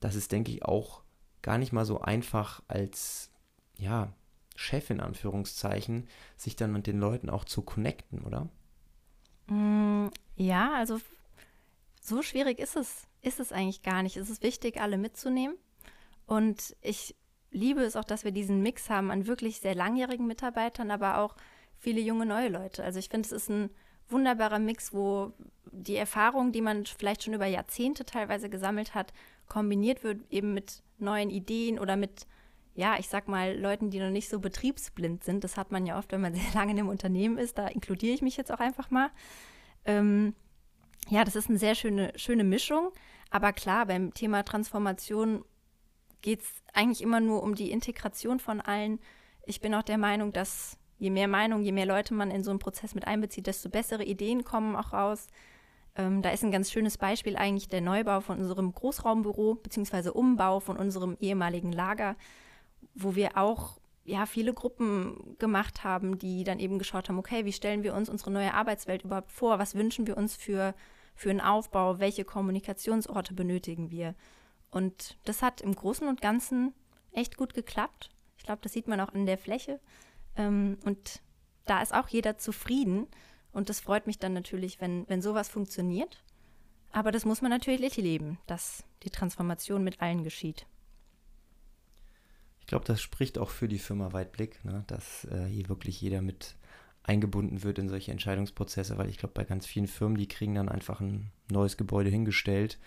Das 0.00 0.14
ist, 0.14 0.30
denke 0.30 0.52
ich, 0.52 0.64
auch 0.64 1.02
gar 1.48 1.56
nicht 1.56 1.72
mal 1.72 1.86
so 1.86 2.02
einfach 2.02 2.62
als, 2.68 3.30
ja, 3.78 4.12
Chef 4.54 4.90
in 4.90 5.00
Anführungszeichen, 5.00 6.06
sich 6.36 6.56
dann 6.56 6.74
mit 6.74 6.86
den 6.86 7.00
Leuten 7.00 7.30
auch 7.30 7.46
zu 7.46 7.62
connecten, 7.62 8.22
oder? 8.22 8.50
Mm, 9.46 10.08
ja, 10.36 10.74
also 10.74 11.00
so 12.02 12.20
schwierig 12.20 12.58
ist 12.58 12.76
es, 12.76 13.06
ist 13.22 13.40
es 13.40 13.50
eigentlich 13.50 13.82
gar 13.82 14.02
nicht. 14.02 14.18
Es 14.18 14.28
ist 14.28 14.42
wichtig, 14.42 14.78
alle 14.78 14.98
mitzunehmen. 14.98 15.56
Und 16.26 16.76
ich 16.82 17.16
liebe 17.50 17.80
es 17.80 17.96
auch, 17.96 18.04
dass 18.04 18.24
wir 18.24 18.32
diesen 18.32 18.62
Mix 18.62 18.90
haben 18.90 19.10
an 19.10 19.26
wirklich 19.26 19.60
sehr 19.60 19.74
langjährigen 19.74 20.26
Mitarbeitern, 20.26 20.90
aber 20.90 21.16
auch 21.16 21.34
viele 21.78 22.02
junge 22.02 22.26
neue 22.26 22.50
Leute. 22.50 22.84
Also 22.84 22.98
ich 22.98 23.08
finde, 23.08 23.24
es 23.24 23.32
ist 23.32 23.48
ein 23.48 23.70
wunderbarer 24.08 24.58
Mix, 24.58 24.92
wo 24.92 25.32
die 25.70 25.96
Erfahrung, 25.96 26.52
die 26.52 26.60
man 26.60 26.86
vielleicht 26.86 27.24
schon 27.24 27.34
über 27.34 27.46
Jahrzehnte 27.46 28.04
teilweise 28.04 28.48
gesammelt 28.48 28.94
hat, 28.94 29.12
kombiniert 29.48 30.02
wird 30.02 30.20
eben 30.30 30.54
mit 30.54 30.82
neuen 30.98 31.30
Ideen 31.30 31.78
oder 31.78 31.96
mit, 31.96 32.26
ja, 32.74 32.96
ich 32.98 33.08
sag 33.08 33.28
mal, 33.28 33.58
Leuten, 33.58 33.90
die 33.90 34.00
noch 34.00 34.10
nicht 34.10 34.28
so 34.28 34.40
betriebsblind 34.40 35.24
sind. 35.24 35.44
Das 35.44 35.56
hat 35.56 35.72
man 35.72 35.86
ja 35.86 35.98
oft, 35.98 36.12
wenn 36.12 36.20
man 36.20 36.34
sehr 36.34 36.54
lange 36.54 36.72
in 36.72 36.78
einem 36.78 36.88
Unternehmen 36.88 37.38
ist. 37.38 37.58
Da 37.58 37.68
inkludiere 37.68 38.14
ich 38.14 38.22
mich 38.22 38.36
jetzt 38.36 38.52
auch 38.52 38.60
einfach 38.60 38.90
mal. 38.90 39.10
Ähm, 39.84 40.34
ja, 41.08 41.24
das 41.24 41.36
ist 41.36 41.48
eine 41.48 41.58
sehr 41.58 41.74
schöne, 41.74 42.12
schöne 42.16 42.44
Mischung. 42.44 42.90
Aber 43.30 43.52
klar, 43.52 43.86
beim 43.86 44.12
Thema 44.14 44.42
Transformation 44.42 45.44
geht 46.22 46.40
es 46.40 46.48
eigentlich 46.72 47.02
immer 47.02 47.20
nur 47.20 47.42
um 47.42 47.54
die 47.54 47.70
Integration 47.70 48.40
von 48.40 48.60
allen. 48.60 48.98
Ich 49.46 49.60
bin 49.60 49.74
auch 49.74 49.82
der 49.82 49.98
Meinung, 49.98 50.32
dass 50.32 50.78
je 50.98 51.10
mehr 51.10 51.28
Meinung, 51.28 51.62
je 51.62 51.72
mehr 51.72 51.86
Leute 51.86 52.14
man 52.14 52.30
in 52.30 52.42
so 52.42 52.50
einen 52.50 52.58
Prozess 52.58 52.94
mit 52.94 53.06
einbezieht, 53.06 53.46
desto 53.46 53.68
bessere 53.68 54.04
Ideen 54.04 54.44
kommen 54.44 54.76
auch 54.76 54.92
raus. 54.92 55.28
Ähm, 55.96 56.22
da 56.22 56.30
ist 56.30 56.44
ein 56.44 56.52
ganz 56.52 56.70
schönes 56.70 56.98
Beispiel 56.98 57.36
eigentlich 57.36 57.68
der 57.68 57.80
Neubau 57.80 58.20
von 58.20 58.38
unserem 58.38 58.72
Großraumbüro 58.72 59.56
beziehungsweise 59.56 60.12
Umbau 60.12 60.60
von 60.60 60.76
unserem 60.76 61.16
ehemaligen 61.20 61.72
Lager, 61.72 62.16
wo 62.94 63.14
wir 63.14 63.36
auch 63.36 63.78
ja 64.04 64.24
viele 64.26 64.54
Gruppen 64.54 65.36
gemacht 65.38 65.84
haben, 65.84 66.18
die 66.18 66.42
dann 66.44 66.60
eben 66.60 66.78
geschaut 66.78 67.08
haben, 67.08 67.18
okay, 67.18 67.44
wie 67.44 67.52
stellen 67.52 67.82
wir 67.82 67.94
uns 67.94 68.08
unsere 68.08 68.30
neue 68.30 68.54
Arbeitswelt 68.54 69.04
überhaupt 69.04 69.30
vor? 69.30 69.58
Was 69.58 69.74
wünschen 69.74 70.06
wir 70.06 70.16
uns 70.16 70.34
für, 70.34 70.74
für 71.14 71.30
einen 71.30 71.40
Aufbau? 71.40 71.98
Welche 71.98 72.24
Kommunikationsorte 72.24 73.34
benötigen 73.34 73.90
wir? 73.90 74.14
Und 74.70 75.18
das 75.24 75.42
hat 75.42 75.60
im 75.60 75.74
Großen 75.74 76.08
und 76.08 76.20
Ganzen 76.20 76.72
echt 77.12 77.36
gut 77.36 77.54
geklappt. 77.54 78.10
Ich 78.36 78.44
glaube, 78.44 78.60
das 78.62 78.72
sieht 78.72 78.88
man 78.88 79.00
auch 79.00 79.12
an 79.12 79.26
der 79.26 79.38
Fläche. 79.38 79.80
Ähm, 80.38 80.78
und 80.84 81.20
da 81.66 81.82
ist 81.82 81.92
auch 81.92 82.08
jeder 82.08 82.38
zufrieden. 82.38 83.06
Und 83.52 83.68
das 83.68 83.80
freut 83.80 84.06
mich 84.06 84.18
dann 84.18 84.32
natürlich, 84.32 84.80
wenn, 84.80 85.06
wenn 85.08 85.20
sowas 85.20 85.48
funktioniert. 85.48 86.22
Aber 86.92 87.12
das 87.12 87.26
muss 87.26 87.42
man 87.42 87.50
natürlich 87.50 87.96
leben, 87.96 88.38
dass 88.46 88.84
die 89.02 89.10
Transformation 89.10 89.84
mit 89.84 90.00
allen 90.00 90.24
geschieht. 90.24 90.66
Ich 92.60 92.66
glaube, 92.66 92.86
das 92.86 93.00
spricht 93.00 93.38
auch 93.38 93.50
für 93.50 93.68
die 93.68 93.78
Firma 93.78 94.12
Weitblick, 94.12 94.64
ne, 94.64 94.84
dass 94.86 95.24
äh, 95.26 95.46
hier 95.46 95.68
wirklich 95.68 96.00
jeder 96.00 96.22
mit 96.22 96.56
eingebunden 97.02 97.62
wird 97.62 97.78
in 97.78 97.88
solche 97.88 98.12
Entscheidungsprozesse, 98.12 98.98
weil 98.98 99.08
ich 99.08 99.16
glaube, 99.16 99.32
bei 99.34 99.44
ganz 99.44 99.66
vielen 99.66 99.86
Firmen, 99.86 100.18
die 100.18 100.28
kriegen 100.28 100.54
dann 100.54 100.68
einfach 100.68 101.00
ein 101.00 101.30
neues 101.50 101.78
Gebäude 101.78 102.10
hingestellt 102.10 102.78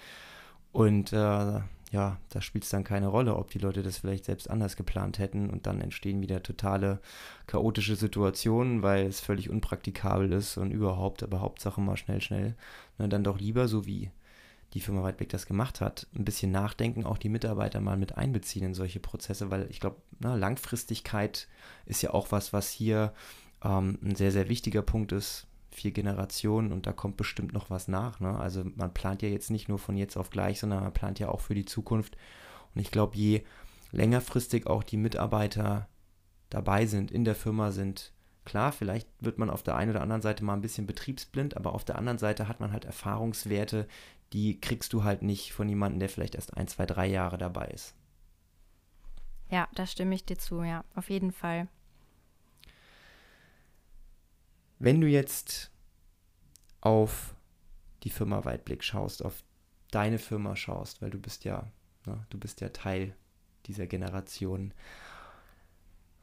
und 0.71 1.11
äh, 1.11 1.59
ja, 1.91 2.17
da 2.29 2.39
spielt 2.39 2.63
es 2.63 2.69
dann 2.69 2.85
keine 2.85 3.07
Rolle, 3.07 3.35
ob 3.35 3.51
die 3.51 3.59
Leute 3.59 3.83
das 3.83 3.97
vielleicht 3.97 4.23
selbst 4.23 4.49
anders 4.49 4.77
geplant 4.77 5.19
hätten 5.19 5.49
und 5.49 5.67
dann 5.67 5.81
entstehen 5.81 6.21
wieder 6.21 6.41
totale 6.41 7.01
chaotische 7.47 7.97
Situationen, 7.97 8.81
weil 8.81 9.05
es 9.05 9.19
völlig 9.19 9.49
unpraktikabel 9.49 10.31
ist 10.31 10.57
und 10.57 10.71
überhaupt, 10.71 11.21
aber 11.21 11.41
Hauptsache 11.41 11.81
mal 11.81 11.97
schnell, 11.97 12.21
schnell. 12.21 12.55
Na, 12.97 13.07
dann 13.07 13.25
doch 13.25 13.39
lieber, 13.39 13.67
so 13.67 13.85
wie 13.85 14.09
die 14.73 14.79
Firma 14.79 15.03
Weitblick 15.03 15.27
das 15.27 15.45
gemacht 15.45 15.81
hat, 15.81 16.07
ein 16.15 16.23
bisschen 16.23 16.49
nachdenken, 16.49 17.05
auch 17.05 17.17
die 17.17 17.27
Mitarbeiter 17.27 17.81
mal 17.81 17.97
mit 17.97 18.17
einbeziehen 18.17 18.67
in 18.67 18.73
solche 18.73 19.01
Prozesse, 19.01 19.51
weil 19.51 19.67
ich 19.69 19.81
glaube, 19.81 19.97
Langfristigkeit 20.21 21.49
ist 21.85 22.01
ja 22.01 22.13
auch 22.13 22.31
was, 22.31 22.53
was 22.53 22.69
hier 22.69 23.13
ähm, 23.65 23.99
ein 24.01 24.15
sehr, 24.15 24.31
sehr 24.31 24.47
wichtiger 24.47 24.81
Punkt 24.81 25.11
ist 25.11 25.45
vier 25.71 25.91
Generationen 25.91 26.71
und 26.71 26.85
da 26.85 26.93
kommt 26.93 27.17
bestimmt 27.17 27.53
noch 27.53 27.69
was 27.69 27.87
nach. 27.87 28.19
Ne? 28.19 28.37
Also 28.37 28.63
man 28.75 28.93
plant 28.93 29.21
ja 29.21 29.29
jetzt 29.29 29.49
nicht 29.49 29.69
nur 29.69 29.79
von 29.79 29.97
jetzt 29.97 30.17
auf 30.17 30.29
gleich, 30.29 30.59
sondern 30.59 30.83
man 30.83 30.93
plant 30.93 31.19
ja 31.19 31.29
auch 31.29 31.39
für 31.39 31.55
die 31.55 31.65
Zukunft. 31.65 32.17
Und 32.75 32.81
ich 32.81 32.91
glaube, 32.91 33.15
je 33.15 33.43
längerfristig 33.91 34.67
auch 34.67 34.83
die 34.83 34.97
Mitarbeiter 34.97 35.87
dabei 36.49 36.85
sind, 36.85 37.11
in 37.11 37.23
der 37.23 37.35
Firma 37.35 37.71
sind, 37.71 38.11
klar, 38.45 38.71
vielleicht 38.71 39.07
wird 39.19 39.37
man 39.37 39.49
auf 39.49 39.63
der 39.63 39.75
einen 39.75 39.91
oder 39.91 40.01
anderen 40.01 40.21
Seite 40.21 40.43
mal 40.43 40.53
ein 40.53 40.61
bisschen 40.61 40.87
betriebsblind, 40.87 41.55
aber 41.55 41.73
auf 41.73 41.85
der 41.85 41.97
anderen 41.97 42.17
Seite 42.17 42.47
hat 42.47 42.59
man 42.59 42.71
halt 42.71 42.85
Erfahrungswerte, 42.85 43.87
die 44.33 44.59
kriegst 44.59 44.93
du 44.93 45.03
halt 45.03 45.21
nicht 45.21 45.53
von 45.53 45.67
jemandem, 45.67 45.99
der 45.99 46.09
vielleicht 46.09 46.35
erst 46.35 46.55
ein, 46.57 46.67
zwei, 46.67 46.85
drei 46.85 47.07
Jahre 47.07 47.37
dabei 47.37 47.67
ist. 47.67 47.95
Ja, 49.49 49.67
da 49.75 49.85
stimme 49.85 50.15
ich 50.15 50.25
dir 50.25 50.37
zu, 50.37 50.63
ja, 50.63 50.83
auf 50.95 51.09
jeden 51.09 51.31
Fall. 51.33 51.67
Wenn 54.83 54.99
du 54.99 55.05
jetzt 55.05 55.69
auf 56.81 57.35
die 58.01 58.09
Firma 58.09 58.45
Weitblick 58.45 58.83
schaust, 58.83 59.23
auf 59.23 59.43
deine 59.91 60.17
Firma 60.17 60.55
schaust, 60.55 61.03
weil 61.03 61.11
du 61.11 61.19
bist 61.19 61.43
ja, 61.43 61.71
ne, 62.07 62.25
du 62.31 62.39
bist 62.39 62.61
ja 62.61 62.69
Teil 62.69 63.15
dieser 63.67 63.85
Generation. 63.85 64.73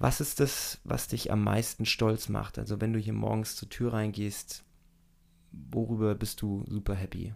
Was 0.01 0.21
ist 0.21 0.41
das, 0.41 0.81
was 0.83 1.07
dich 1.07 1.31
am 1.31 1.45
meisten 1.45 1.87
stolz 1.87 2.29
macht? 2.29 2.59
Also 2.59 2.81
wenn 2.81 2.93
du 2.93 2.99
hier 2.99 3.13
morgens 3.13 3.55
zur 3.55 3.69
Tür 3.69 3.93
reingehst, 3.93 4.65
worüber 5.53 6.17
bist 6.17 6.43
du 6.43 6.65
super 6.67 6.97
happy? 6.97 7.35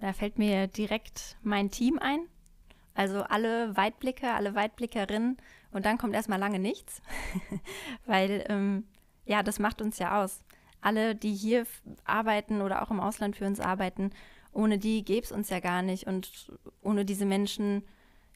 Da 0.00 0.12
fällt 0.12 0.36
mir 0.36 0.66
direkt 0.66 1.38
mein 1.42 1.70
Team 1.70 1.98
ein. 1.98 2.26
Also 2.92 3.22
alle 3.22 3.74
Weitblicker, 3.74 4.34
alle 4.34 4.54
Weitblickerinnen 4.54 5.38
und 5.70 5.86
dann 5.86 5.96
kommt 5.96 6.14
erstmal 6.14 6.38
lange 6.38 6.58
nichts, 6.58 7.00
weil 8.04 8.44
ähm, 8.50 8.84
ja, 9.26 9.42
das 9.42 9.58
macht 9.58 9.80
uns 9.80 9.98
ja 9.98 10.22
aus. 10.22 10.40
Alle, 10.80 11.14
die 11.14 11.34
hier 11.34 11.66
arbeiten 12.04 12.60
oder 12.60 12.82
auch 12.82 12.90
im 12.90 13.00
Ausland 13.00 13.36
für 13.36 13.46
uns 13.46 13.60
arbeiten, 13.60 14.10
ohne 14.52 14.78
die 14.78 15.04
gäbe 15.04 15.24
es 15.24 15.32
uns 15.32 15.50
ja 15.50 15.60
gar 15.60 15.82
nicht. 15.82 16.06
Und 16.06 16.52
ohne 16.82 17.04
diese 17.04 17.24
Menschen 17.24 17.82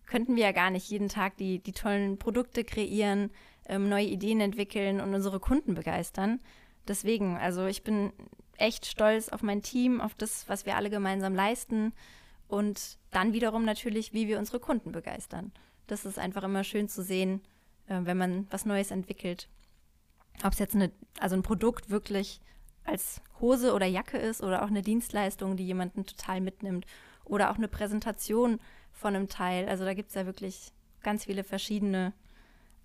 könnten 0.07 0.37
wir 0.37 0.45
ja 0.45 0.53
gar 0.53 0.71
nicht 0.71 0.89
jeden 0.89 1.09
Tag 1.09 1.37
die, 1.37 1.59
die 1.59 1.73
tollen 1.73 2.19
Produkte 2.19 2.65
kreieren, 2.65 3.31
ähm, 3.67 3.89
neue 3.89 4.07
Ideen 4.07 4.41
entwickeln 4.41 5.01
und 5.01 5.15
unsere 5.15 5.41
Kunden 5.41 5.75
begeistern. 5.75 6.41
Deswegen, 6.87 7.37
also 7.37 7.67
ich 7.67 7.83
bin 7.83 8.13
echt 8.57 8.87
stolz 8.87 9.29
auf 9.29 9.43
mein 9.43 9.63
Team, 9.63 10.01
auf 10.01 10.15
das, 10.15 10.49
was 10.49 10.65
wir 10.65 10.77
alle 10.77 10.91
gemeinsam 10.91 11.35
leisten 11.35 11.93
und 12.49 12.99
dann 13.11 13.35
wiederum 13.35 13.65
natürlich, 13.65 14.15
wie 14.15 14.27
wir 14.27 14.39
unsere 14.39 14.59
Kunden 14.59 14.91
begeistern. 14.91 15.53
Das 15.87 16.07
ist 16.07 16.19
einfach 16.19 16.43
immer 16.43 16.65
schön 16.65 16.89
zu 16.89 17.03
sehen, 17.03 17.43
äh, 17.89 18.01
wenn 18.03 18.17
man 18.17 18.47
was 18.51 18.65
Neues 18.65 18.91
entwickelt 18.91 19.49
ob 20.45 20.53
es 20.53 20.59
jetzt 20.59 20.75
eine, 20.75 20.91
also 21.19 21.37
ein 21.37 21.43
Produkt 21.43 21.91
wirklich 21.91 22.41
als 22.85 23.21
Hose 23.41 23.75
oder 23.75 23.87
Jacke 23.87 24.19
ist 24.19 24.43
oder 24.43 24.63
auch 24.63 24.69
eine 24.69 24.83
Dienstleistung, 24.83 25.57
die 25.57 25.67
jemanden 25.67 26.07
total 26.07 26.41
mitnimmt 26.41 26.87
oder 27.25 27.51
auch 27.51 27.57
eine 27.57 27.69
Präsentation 27.69 28.61
von 28.93 29.15
einem 29.15 29.29
Teil. 29.29 29.69
Also 29.69 29.85
da 29.85 29.95
gibt 29.95 30.09
es 30.09 30.15
ja 30.15 30.27
wirklich 30.27 30.73
ganz 31.03 31.25
viele 31.25 31.45
verschiedene 31.45 32.13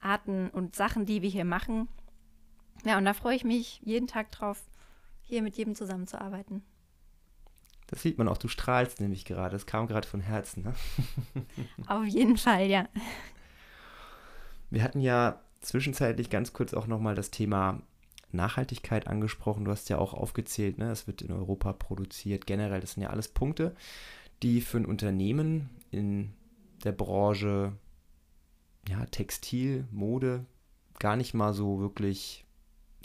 Arten 0.01 0.49
und 0.49 0.75
Sachen, 0.75 1.05
die 1.05 1.21
wir 1.21 1.29
hier 1.29 1.45
machen. 1.45 1.87
Ja, 2.85 2.97
und 2.97 3.05
da 3.05 3.13
freue 3.13 3.35
ich 3.35 3.45
mich 3.45 3.79
jeden 3.83 4.07
Tag 4.07 4.31
drauf, 4.31 4.61
hier 5.21 5.41
mit 5.41 5.55
jedem 5.55 5.75
zusammenzuarbeiten. 5.75 6.63
Das 7.87 8.01
sieht 8.01 8.17
man 8.17 8.27
auch, 8.27 8.37
du 8.37 8.47
strahlst 8.47 8.99
nämlich 8.99 9.23
gerade. 9.25 9.51
Das 9.51 9.65
kam 9.65 9.87
gerade 9.87 10.07
von 10.07 10.19
Herzen. 10.19 10.63
Ne? 10.63 10.73
Auf 11.87 12.05
jeden 12.05 12.37
Fall, 12.37 12.65
ja. 12.65 12.87
Wir 14.69 14.83
hatten 14.83 14.99
ja 14.99 15.39
zwischenzeitlich 15.63 16.29
ganz 16.29 16.53
kurz 16.53 16.73
auch 16.73 16.87
nochmal 16.87 17.15
das 17.15 17.31
Thema 17.31 17.81
Nachhaltigkeit 18.31 19.07
angesprochen. 19.07 19.65
Du 19.65 19.71
hast 19.71 19.89
ja 19.89 19.97
auch 19.97 20.13
aufgezählt, 20.13 20.77
ne? 20.77 20.91
es 20.91 21.07
wird 21.07 21.21
in 21.21 21.31
Europa 21.31 21.73
produziert. 21.73 22.45
Generell, 22.45 22.81
das 22.81 22.93
sind 22.93 23.03
ja 23.03 23.09
alles 23.09 23.27
Punkte, 23.27 23.75
die 24.41 24.61
für 24.61 24.77
ein 24.77 24.85
Unternehmen 24.85 25.69
in 25.91 26.33
der 26.83 26.91
Branche 26.91 27.73
ja, 28.87 29.05
Textil, 29.05 29.87
Mode 29.91 30.45
gar 30.99 31.15
nicht 31.15 31.33
mal 31.33 31.53
so 31.53 31.79
wirklich 31.79 32.45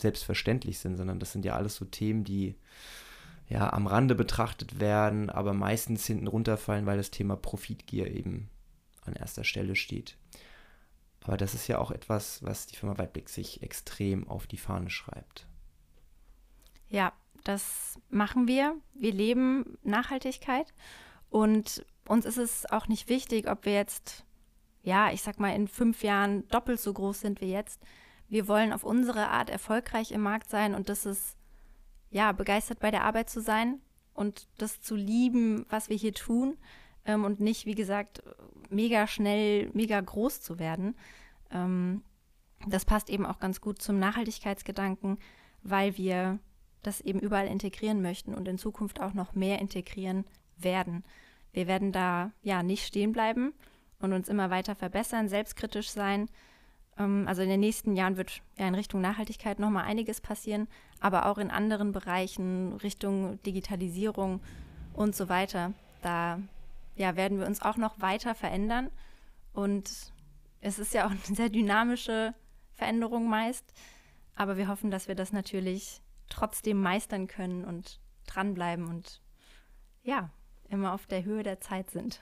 selbstverständlich 0.01 0.79
sind, 0.79 0.97
sondern 0.97 1.21
das 1.21 1.33
sind 1.33 1.45
ja 1.45 1.55
alles 1.55 1.77
so 1.77 1.85
Themen, 1.85 2.25
die 2.25 2.55
ja 3.49 3.73
am 3.73 3.87
Rande 3.87 4.15
betrachtet 4.15 4.81
werden, 4.81 5.31
aber 5.31 5.53
meistens 5.55 6.07
hinten 6.07 6.27
runterfallen, 6.27 6.87
weil 6.87 6.99
das 6.99 7.11
Thema 7.11 7.37
Profitgier 7.37 8.11
eben 8.11 8.51
an 9.05 9.15
erster 9.15 9.45
Stelle 9.45 9.75
steht. 9.75 10.17
Aber 11.25 11.37
das 11.37 11.55
ist 11.55 11.67
ja 11.69 11.79
auch 11.79 11.91
etwas, 11.91 12.43
was 12.43 12.67
die 12.67 12.77
Firma 12.77 12.97
Weitblick 12.99 13.29
sich 13.29 13.63
extrem 13.63 14.29
auf 14.29 14.47
die 14.47 14.57
Fahne 14.57 14.91
schreibt. 14.91 15.47
Ja, 16.89 17.13
das 17.45 17.99
machen 18.09 18.49
wir. 18.49 18.77
Wir 18.95 19.13
leben 19.13 19.79
Nachhaltigkeit 19.83 20.73
und 21.31 21.85
uns 22.07 22.25
ist 22.25 22.39
es 22.39 22.67
auch 22.67 22.89
nicht 22.89 23.09
wichtig, 23.09 23.51
ob 23.51 23.65
wir 23.67 23.75
jetzt, 23.75 24.25
ja, 24.83 25.13
ich 25.13 25.23
sag 25.23 25.39
mal, 25.39 25.55
in 25.55 25.69
fünf 25.69 26.03
Jahren 26.03 26.49
doppelt 26.49 26.81
so 26.81 26.93
groß 26.93 27.21
sind 27.21 27.41
wie 27.41 27.51
jetzt. 27.51 27.83
Wir 28.29 28.49
wollen 28.49 28.73
auf 28.73 28.85
unsere 28.85 29.29
Art 29.29 29.51
erfolgreich 29.51 30.13
im 30.13 30.23
Markt 30.23 30.49
sein 30.49 30.75
und 30.75 30.89
das 30.89 31.05
ist, 31.05 31.37
ja, 32.11 32.33
begeistert 32.33 32.81
bei 32.81 32.91
der 32.91 33.05
Arbeit 33.05 33.29
zu 33.29 33.41
sein 33.43 33.81
und 34.15 34.49
das 34.57 34.81
zu 34.81 34.97
lieben, 34.97 35.67
was 35.69 35.91
wir 35.91 35.97
hier 35.97 36.15
tun 36.15 36.57
ähm, 37.09 37.25
und 37.25 37.41
nicht, 37.41 37.67
wie 37.67 37.75
gesagt, 37.75 38.23
mega 38.71 39.09
schnell, 39.09 39.71
mega 39.73 40.01
groß 40.01 40.41
zu 40.41 40.61
werden. 40.61 40.95
Ähm, 41.51 42.03
das 42.67 42.85
passt 42.85 43.11
eben 43.11 43.27
auch 43.27 43.41
ganz 43.41 43.61
gut 43.61 43.81
zum 43.83 43.99
Nachhaltigkeitsgedanken, 43.99 45.19
weil 45.63 45.97
wir 45.97 46.39
das 46.83 47.01
eben 47.01 47.19
überall 47.19 47.47
integrieren 47.47 48.03
möchten 48.03 48.35
und 48.35 48.47
in 48.47 48.59
Zukunft 48.59 49.01
auch 49.01 49.15
noch 49.15 49.35
mehr 49.35 49.59
integrieren 49.59 50.25
werden. 50.57 51.03
Wir 51.53 51.67
werden 51.67 51.93
da 51.93 52.31
ja 52.43 52.63
nicht 52.63 52.87
stehen 52.87 53.13
bleiben 53.13 53.55
und 54.01 54.13
uns 54.13 54.29
immer 54.29 54.51
weiter 54.51 54.75
verbessern, 54.75 55.29
selbstkritisch 55.29 55.91
sein. 55.91 56.29
Ähm, 56.99 57.25
also 57.27 57.41
in 57.41 57.49
den 57.49 57.61
nächsten 57.61 57.97
Jahren 57.97 58.19
wird 58.19 58.43
ja 58.59 58.69
in 58.69 58.75
Richtung 58.75 59.01
Nachhaltigkeit 59.01 59.59
noch 59.59 59.71
mal 59.71 59.85
einiges 59.85 60.21
passieren, 60.21 60.69
aber 61.01 61.25
auch 61.27 61.39
in 61.39 61.51
anderen 61.51 61.93
Bereichen, 61.93 62.75
Richtung 62.83 63.43
Digitalisierung 63.45 64.41
und 64.93 65.17
so 65.17 65.31
weiter. 65.31 65.73
Da 66.03 66.39
ja, 66.99 67.17
werden 67.17 67.39
wir 67.39 67.47
uns 67.47 67.63
auch 67.63 67.77
noch 67.77 68.01
weiter 68.01 68.35
verändern. 68.35 68.91
Und 69.53 70.13
es 70.61 70.79
ist 70.79 70.93
ja 70.93 71.07
auch 71.07 71.11
eine 71.11 71.21
sehr 71.37 71.49
dynamische 71.49 72.35
Veränderung 72.75 73.29
meist. 73.29 73.73
Aber 74.35 74.57
wir 74.57 74.69
hoffen, 74.69 74.91
dass 74.91 75.09
wir 75.09 75.15
das 75.15 75.33
natürlich 75.33 76.03
trotzdem 76.29 76.81
meistern 76.81 77.27
können 77.27 77.65
und 77.65 78.01
dranbleiben 78.27 78.87
und 78.89 79.23
ja, 80.03 80.31
immer 80.69 80.93
auf 80.93 81.07
der 81.07 81.25
Höhe 81.25 81.43
der 81.43 81.61
Zeit 81.61 81.91
sind. 81.91 82.21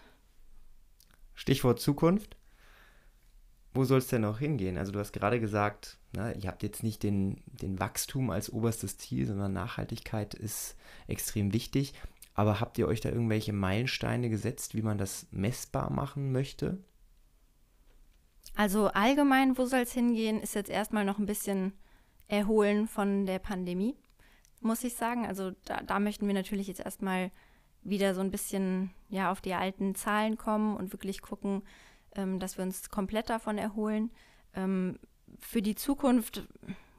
Stichwort 1.35 1.81
Zukunft. 1.81 2.37
Wo 3.75 3.85
soll 3.85 3.99
es 3.99 4.07
denn 4.07 4.23
noch 4.23 4.39
hingehen? 4.39 4.79
Also 4.79 4.93
du 4.93 4.99
hast 4.99 5.13
gerade 5.13 5.39
gesagt, 5.39 5.99
na, 6.13 6.33
ihr 6.33 6.49
habt 6.49 6.63
jetzt 6.63 6.83
nicht 6.83 7.03
den, 7.03 7.43
den 7.47 7.79
Wachstum 7.79 8.31
als 8.31 8.51
oberstes 8.51 8.97
Ziel, 8.97 9.27
sondern 9.27 9.53
Nachhaltigkeit 9.53 10.33
ist 10.33 10.77
extrem 11.07 11.53
wichtig. 11.53 11.93
Aber 12.37 12.61
habt 12.61 12.77
ihr 12.77 12.87
euch 12.87 13.01
da 13.01 13.09
irgendwelche 13.09 13.55
Meilensteine 13.55 14.29
gesetzt, 14.29 14.75
wie 14.75 14.83
man 14.83 14.99
das 14.99 15.27
messbar 15.31 15.91
machen 15.91 16.33
möchte? 16.33 16.85
Also 18.55 18.89
allgemein, 18.89 19.57
wo 19.57 19.65
soll 19.65 19.81
es 19.81 19.93
hingehen, 19.93 20.41
ist 20.41 20.55
jetzt 20.55 20.71
erstmal 20.71 21.07
noch 21.07 21.19
ein 21.19 21.25
bisschen 21.25 21.73
erholen 22.29 22.89
von 22.89 23.25
der 23.25 23.39
Pandemie, 23.39 23.97
muss 24.61 24.85
ich 24.85 24.95
sagen. 24.95 25.27
Also 25.27 25.53
da, 25.65 25.81
da 25.81 25.99
möchten 25.99 26.27
wir 26.27 26.35
natürlich 26.35 26.69
jetzt 26.69 26.81
erstmal 26.81 27.31
wieder 27.83 28.15
so 28.15 28.21
ein 28.21 28.31
bisschen 28.31 28.91
ja, 29.09 29.33
auf 29.33 29.41
die 29.41 29.55
alten 29.55 29.95
Zahlen 29.95 30.37
kommen 30.37 30.77
und 30.77 30.93
wirklich 30.93 31.23
gucken, 31.23 31.63
ähm, 32.15 32.39
dass 32.39 32.59
wir 32.59 32.65
uns 32.65 32.91
komplett 32.91 33.31
davon 33.31 33.57
erholen. 33.57 34.11
Ähm, 34.53 34.99
für 35.39 35.63
die 35.63 35.75
Zukunft, 35.75 36.47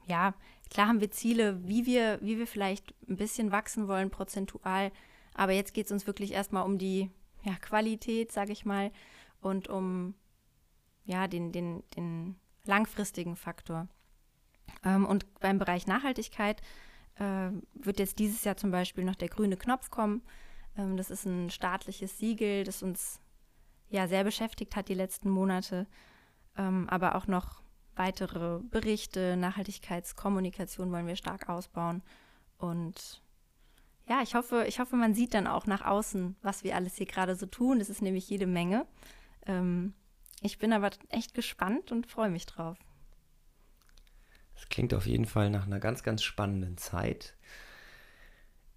ja, 0.06 0.34
klar 0.68 0.88
haben 0.88 1.00
wir 1.00 1.12
Ziele, 1.12 1.60
wie 1.64 1.86
wir, 1.86 2.18
wie 2.22 2.38
wir 2.38 2.46
vielleicht 2.48 2.92
ein 3.08 3.16
bisschen 3.16 3.52
wachsen 3.52 3.86
wollen, 3.86 4.10
prozentual. 4.10 4.90
Aber 5.38 5.52
jetzt 5.52 5.72
geht 5.72 5.86
es 5.86 5.92
uns 5.92 6.06
wirklich 6.06 6.32
erstmal 6.32 6.64
um 6.64 6.78
die 6.78 7.10
ja, 7.44 7.54
Qualität, 7.60 8.32
sage 8.32 8.50
ich 8.50 8.64
mal, 8.64 8.90
und 9.40 9.68
um 9.68 10.14
ja, 11.04 11.28
den, 11.28 11.52
den, 11.52 11.84
den 11.96 12.34
langfristigen 12.64 13.36
Faktor. 13.36 13.86
Ähm, 14.84 15.06
und 15.06 15.32
beim 15.38 15.60
Bereich 15.60 15.86
Nachhaltigkeit 15.86 16.60
äh, 17.14 17.50
wird 17.74 18.00
jetzt 18.00 18.18
dieses 18.18 18.42
Jahr 18.42 18.56
zum 18.56 18.72
Beispiel 18.72 19.04
noch 19.04 19.14
der 19.14 19.28
grüne 19.28 19.56
Knopf 19.56 19.90
kommen. 19.90 20.22
Ähm, 20.76 20.96
das 20.96 21.08
ist 21.08 21.24
ein 21.24 21.50
staatliches 21.50 22.18
Siegel, 22.18 22.64
das 22.64 22.82
uns 22.82 23.20
ja 23.90 24.08
sehr 24.08 24.24
beschäftigt 24.24 24.74
hat 24.74 24.88
die 24.88 24.94
letzten 24.94 25.30
Monate, 25.30 25.86
ähm, 26.56 26.88
aber 26.88 27.14
auch 27.14 27.28
noch 27.28 27.62
weitere 27.94 28.58
Berichte, 28.58 29.36
Nachhaltigkeitskommunikation 29.36 30.90
wollen 30.90 31.06
wir 31.06 31.16
stark 31.16 31.48
ausbauen 31.48 32.02
und 32.58 33.22
ja, 34.08 34.22
ich 34.22 34.34
hoffe, 34.34 34.64
ich 34.66 34.80
hoffe, 34.80 34.96
man 34.96 35.14
sieht 35.14 35.34
dann 35.34 35.46
auch 35.46 35.66
nach 35.66 35.84
außen, 35.84 36.36
was 36.42 36.64
wir 36.64 36.74
alles 36.74 36.96
hier 36.96 37.06
gerade 37.06 37.34
so 37.36 37.46
tun. 37.46 37.78
Das 37.78 37.90
ist 37.90 38.02
nämlich 38.02 38.28
jede 38.28 38.46
Menge. 38.46 38.86
Ähm, 39.46 39.94
ich 40.40 40.58
bin 40.58 40.72
aber 40.72 40.90
echt 41.08 41.34
gespannt 41.34 41.92
und 41.92 42.06
freue 42.06 42.30
mich 42.30 42.46
drauf. 42.46 42.78
Das 44.54 44.68
klingt 44.68 44.94
auf 44.94 45.06
jeden 45.06 45.26
Fall 45.26 45.50
nach 45.50 45.66
einer 45.66 45.78
ganz, 45.78 46.02
ganz 46.02 46.22
spannenden 46.22 46.78
Zeit. 46.78 47.36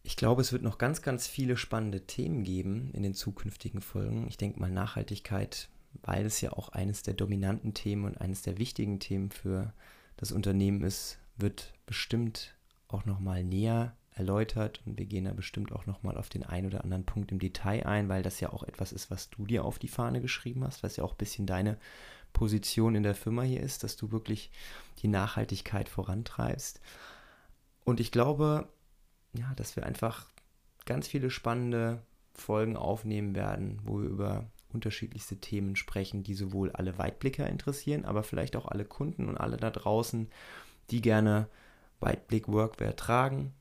Ich 0.04 0.16
glaube, 0.16 0.42
es 0.42 0.52
wird 0.52 0.64
noch 0.64 0.78
ganz, 0.78 1.02
ganz 1.02 1.28
viele 1.28 1.58
spannende 1.58 2.06
Themen 2.08 2.44
geben 2.44 2.92
in 2.94 3.04
den 3.04 3.14
zukünftigen 3.14 3.82
Folgen. 3.82 4.28
Ich 4.28 4.38
denke 4.38 4.60
mal 4.60 4.72
Nachhaltigkeit, 4.72 5.70
weil 6.02 6.26
es 6.26 6.42
ja 6.42 6.54
auch 6.54 6.70
eines 6.70 7.04
der 7.04 7.14
dominanten 7.14 7.74
Themen 7.74 8.06
und 8.06 8.20
eines 8.20 8.42
der 8.42 8.58
wichtigen 8.58 9.00
Themen 9.00 9.32
für 9.32 9.74
das 10.18 10.32
Unternehmen 10.32 10.82
ist, 10.82 11.20
wird 11.38 11.74
bestimmt 11.86 12.56
auch 12.88 13.06
noch 13.06 13.20
mal 13.20 13.44
näher 13.44 13.96
erläutert 14.14 14.82
und 14.86 14.98
wir 14.98 15.06
gehen 15.06 15.26
da 15.26 15.34
bestimmt 15.34 15.72
auch 15.72 15.86
nochmal 15.86 16.18
auf 16.18 16.30
den 16.30 16.44
einen 16.44 16.68
oder 16.68 16.84
anderen 16.84 17.06
Punkt 17.06 17.32
im 17.32 17.40
Detail 17.40 17.86
ein, 17.86 18.10
weil 18.10 18.24
das 18.24 18.40
ja 18.40 18.52
auch 18.52 18.64
etwas 18.64 18.92
ist, 18.92 19.10
was 19.10 19.30
du 19.30 19.46
dir 19.46 19.64
auf 19.64 19.80
die 19.80 19.88
Fahne 19.88 20.22
geschrieben 20.22 20.64
hast, 20.64 20.84
was 20.84 20.98
ja 20.98 21.04
auch 21.04 21.14
ein 21.14 21.18
bisschen 21.18 21.46
deine 21.46 21.78
Position 22.34 22.96
in 22.96 23.04
der 23.04 23.16
Firma 23.16 23.44
hier 23.44 23.62
ist, 23.62 23.84
dass 23.84 23.96
du 23.96 24.12
wirklich 24.12 24.52
die 25.02 25.08
Nachhaltigkeit 25.08 25.90
vorantreibst. 25.90 26.82
Und 27.84 28.00
ich 28.00 28.12
glaube, 28.12 28.68
ja, 29.34 29.54
dass 29.56 29.76
wir 29.76 29.86
einfach 29.86 30.28
ganz 30.86 31.08
viele 31.08 31.30
spannende 31.30 32.02
Folgen 32.34 32.76
aufnehmen 32.76 33.36
werden, 33.36 33.80
wo 33.84 34.02
wir 34.02 34.10
über 34.10 34.46
unterschiedlichste 34.74 35.38
Themen 35.38 35.76
sprechen, 35.76 36.24
die 36.24 36.34
sowohl 36.34 36.72
alle 36.72 36.98
Weitblicker 36.98 37.48
interessieren, 37.48 38.06
aber 38.06 38.24
vielleicht 38.24 38.56
auch 38.56 38.68
alle 38.68 38.86
Kunden 38.86 39.28
und 39.28 39.38
alle 39.38 39.58
da 39.58 39.70
draußen, 39.70 40.30
die 40.90 41.02
gerne 41.02 41.48
Weitblick 42.00 42.48
Workwear 42.48 42.96
tragen, 42.96 43.54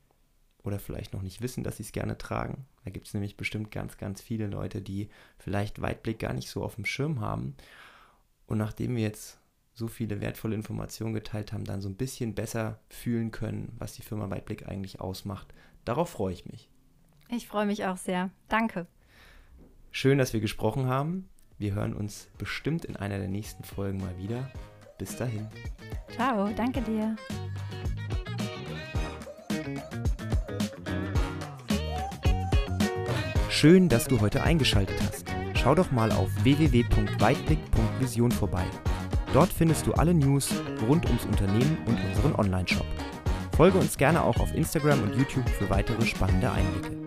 oder 0.63 0.79
vielleicht 0.79 1.13
noch 1.13 1.21
nicht 1.21 1.41
wissen, 1.41 1.63
dass 1.63 1.77
sie 1.77 1.83
es 1.83 1.91
gerne 1.91 2.17
tragen. 2.17 2.65
Da 2.83 2.91
gibt 2.91 3.07
es 3.07 3.13
nämlich 3.13 3.37
bestimmt 3.37 3.71
ganz, 3.71 3.97
ganz 3.97 4.21
viele 4.21 4.47
Leute, 4.47 4.81
die 4.81 5.09
vielleicht 5.37 5.81
Weitblick 5.81 6.19
gar 6.19 6.33
nicht 6.33 6.49
so 6.49 6.63
auf 6.63 6.75
dem 6.75 6.85
Schirm 6.85 7.19
haben. 7.19 7.55
Und 8.45 8.57
nachdem 8.57 8.95
wir 8.95 9.03
jetzt 9.03 9.39
so 9.73 9.87
viele 9.87 10.21
wertvolle 10.21 10.55
Informationen 10.55 11.13
geteilt 11.13 11.53
haben, 11.53 11.63
dann 11.63 11.81
so 11.81 11.89
ein 11.89 11.95
bisschen 11.95 12.35
besser 12.35 12.79
fühlen 12.89 13.31
können, 13.31 13.73
was 13.77 13.93
die 13.93 14.01
Firma 14.01 14.29
Weitblick 14.29 14.67
eigentlich 14.67 14.99
ausmacht. 14.99 15.53
Darauf 15.85 16.09
freue 16.09 16.33
ich 16.33 16.45
mich. 16.45 16.69
Ich 17.29 17.47
freue 17.47 17.65
mich 17.65 17.85
auch 17.85 17.97
sehr. 17.97 18.29
Danke. 18.49 18.87
Schön, 19.91 20.17
dass 20.17 20.33
wir 20.33 20.41
gesprochen 20.41 20.87
haben. 20.87 21.29
Wir 21.57 21.73
hören 21.73 21.93
uns 21.93 22.29
bestimmt 22.37 22.85
in 22.85 22.95
einer 22.95 23.17
der 23.17 23.27
nächsten 23.27 23.63
Folgen 23.63 23.99
mal 23.99 24.17
wieder. 24.17 24.51
Bis 24.97 25.15
dahin. 25.15 25.47
Ciao, 26.15 26.49
danke 26.55 26.81
dir. 26.81 27.15
Schön, 33.61 33.89
dass 33.89 34.07
du 34.07 34.19
heute 34.19 34.41
eingeschaltet 34.41 34.99
hast. 35.07 35.27
Schau 35.53 35.75
doch 35.75 35.91
mal 35.91 36.11
auf 36.11 36.29
www.weitblick.vision 36.41 38.31
vorbei. 38.31 38.65
Dort 39.33 39.53
findest 39.53 39.85
du 39.85 39.93
alle 39.93 40.15
News 40.15 40.51
rund 40.87 41.05
ums 41.05 41.25
Unternehmen 41.25 41.77
und 41.85 41.95
unseren 42.03 42.33
Online-Shop. 42.33 42.87
Folge 43.55 43.77
uns 43.77 43.99
gerne 43.99 44.23
auch 44.23 44.39
auf 44.39 44.51
Instagram 44.55 45.03
und 45.03 45.15
YouTube 45.15 45.47
für 45.47 45.69
weitere 45.69 46.03
spannende 46.07 46.51
Einblicke. 46.51 47.00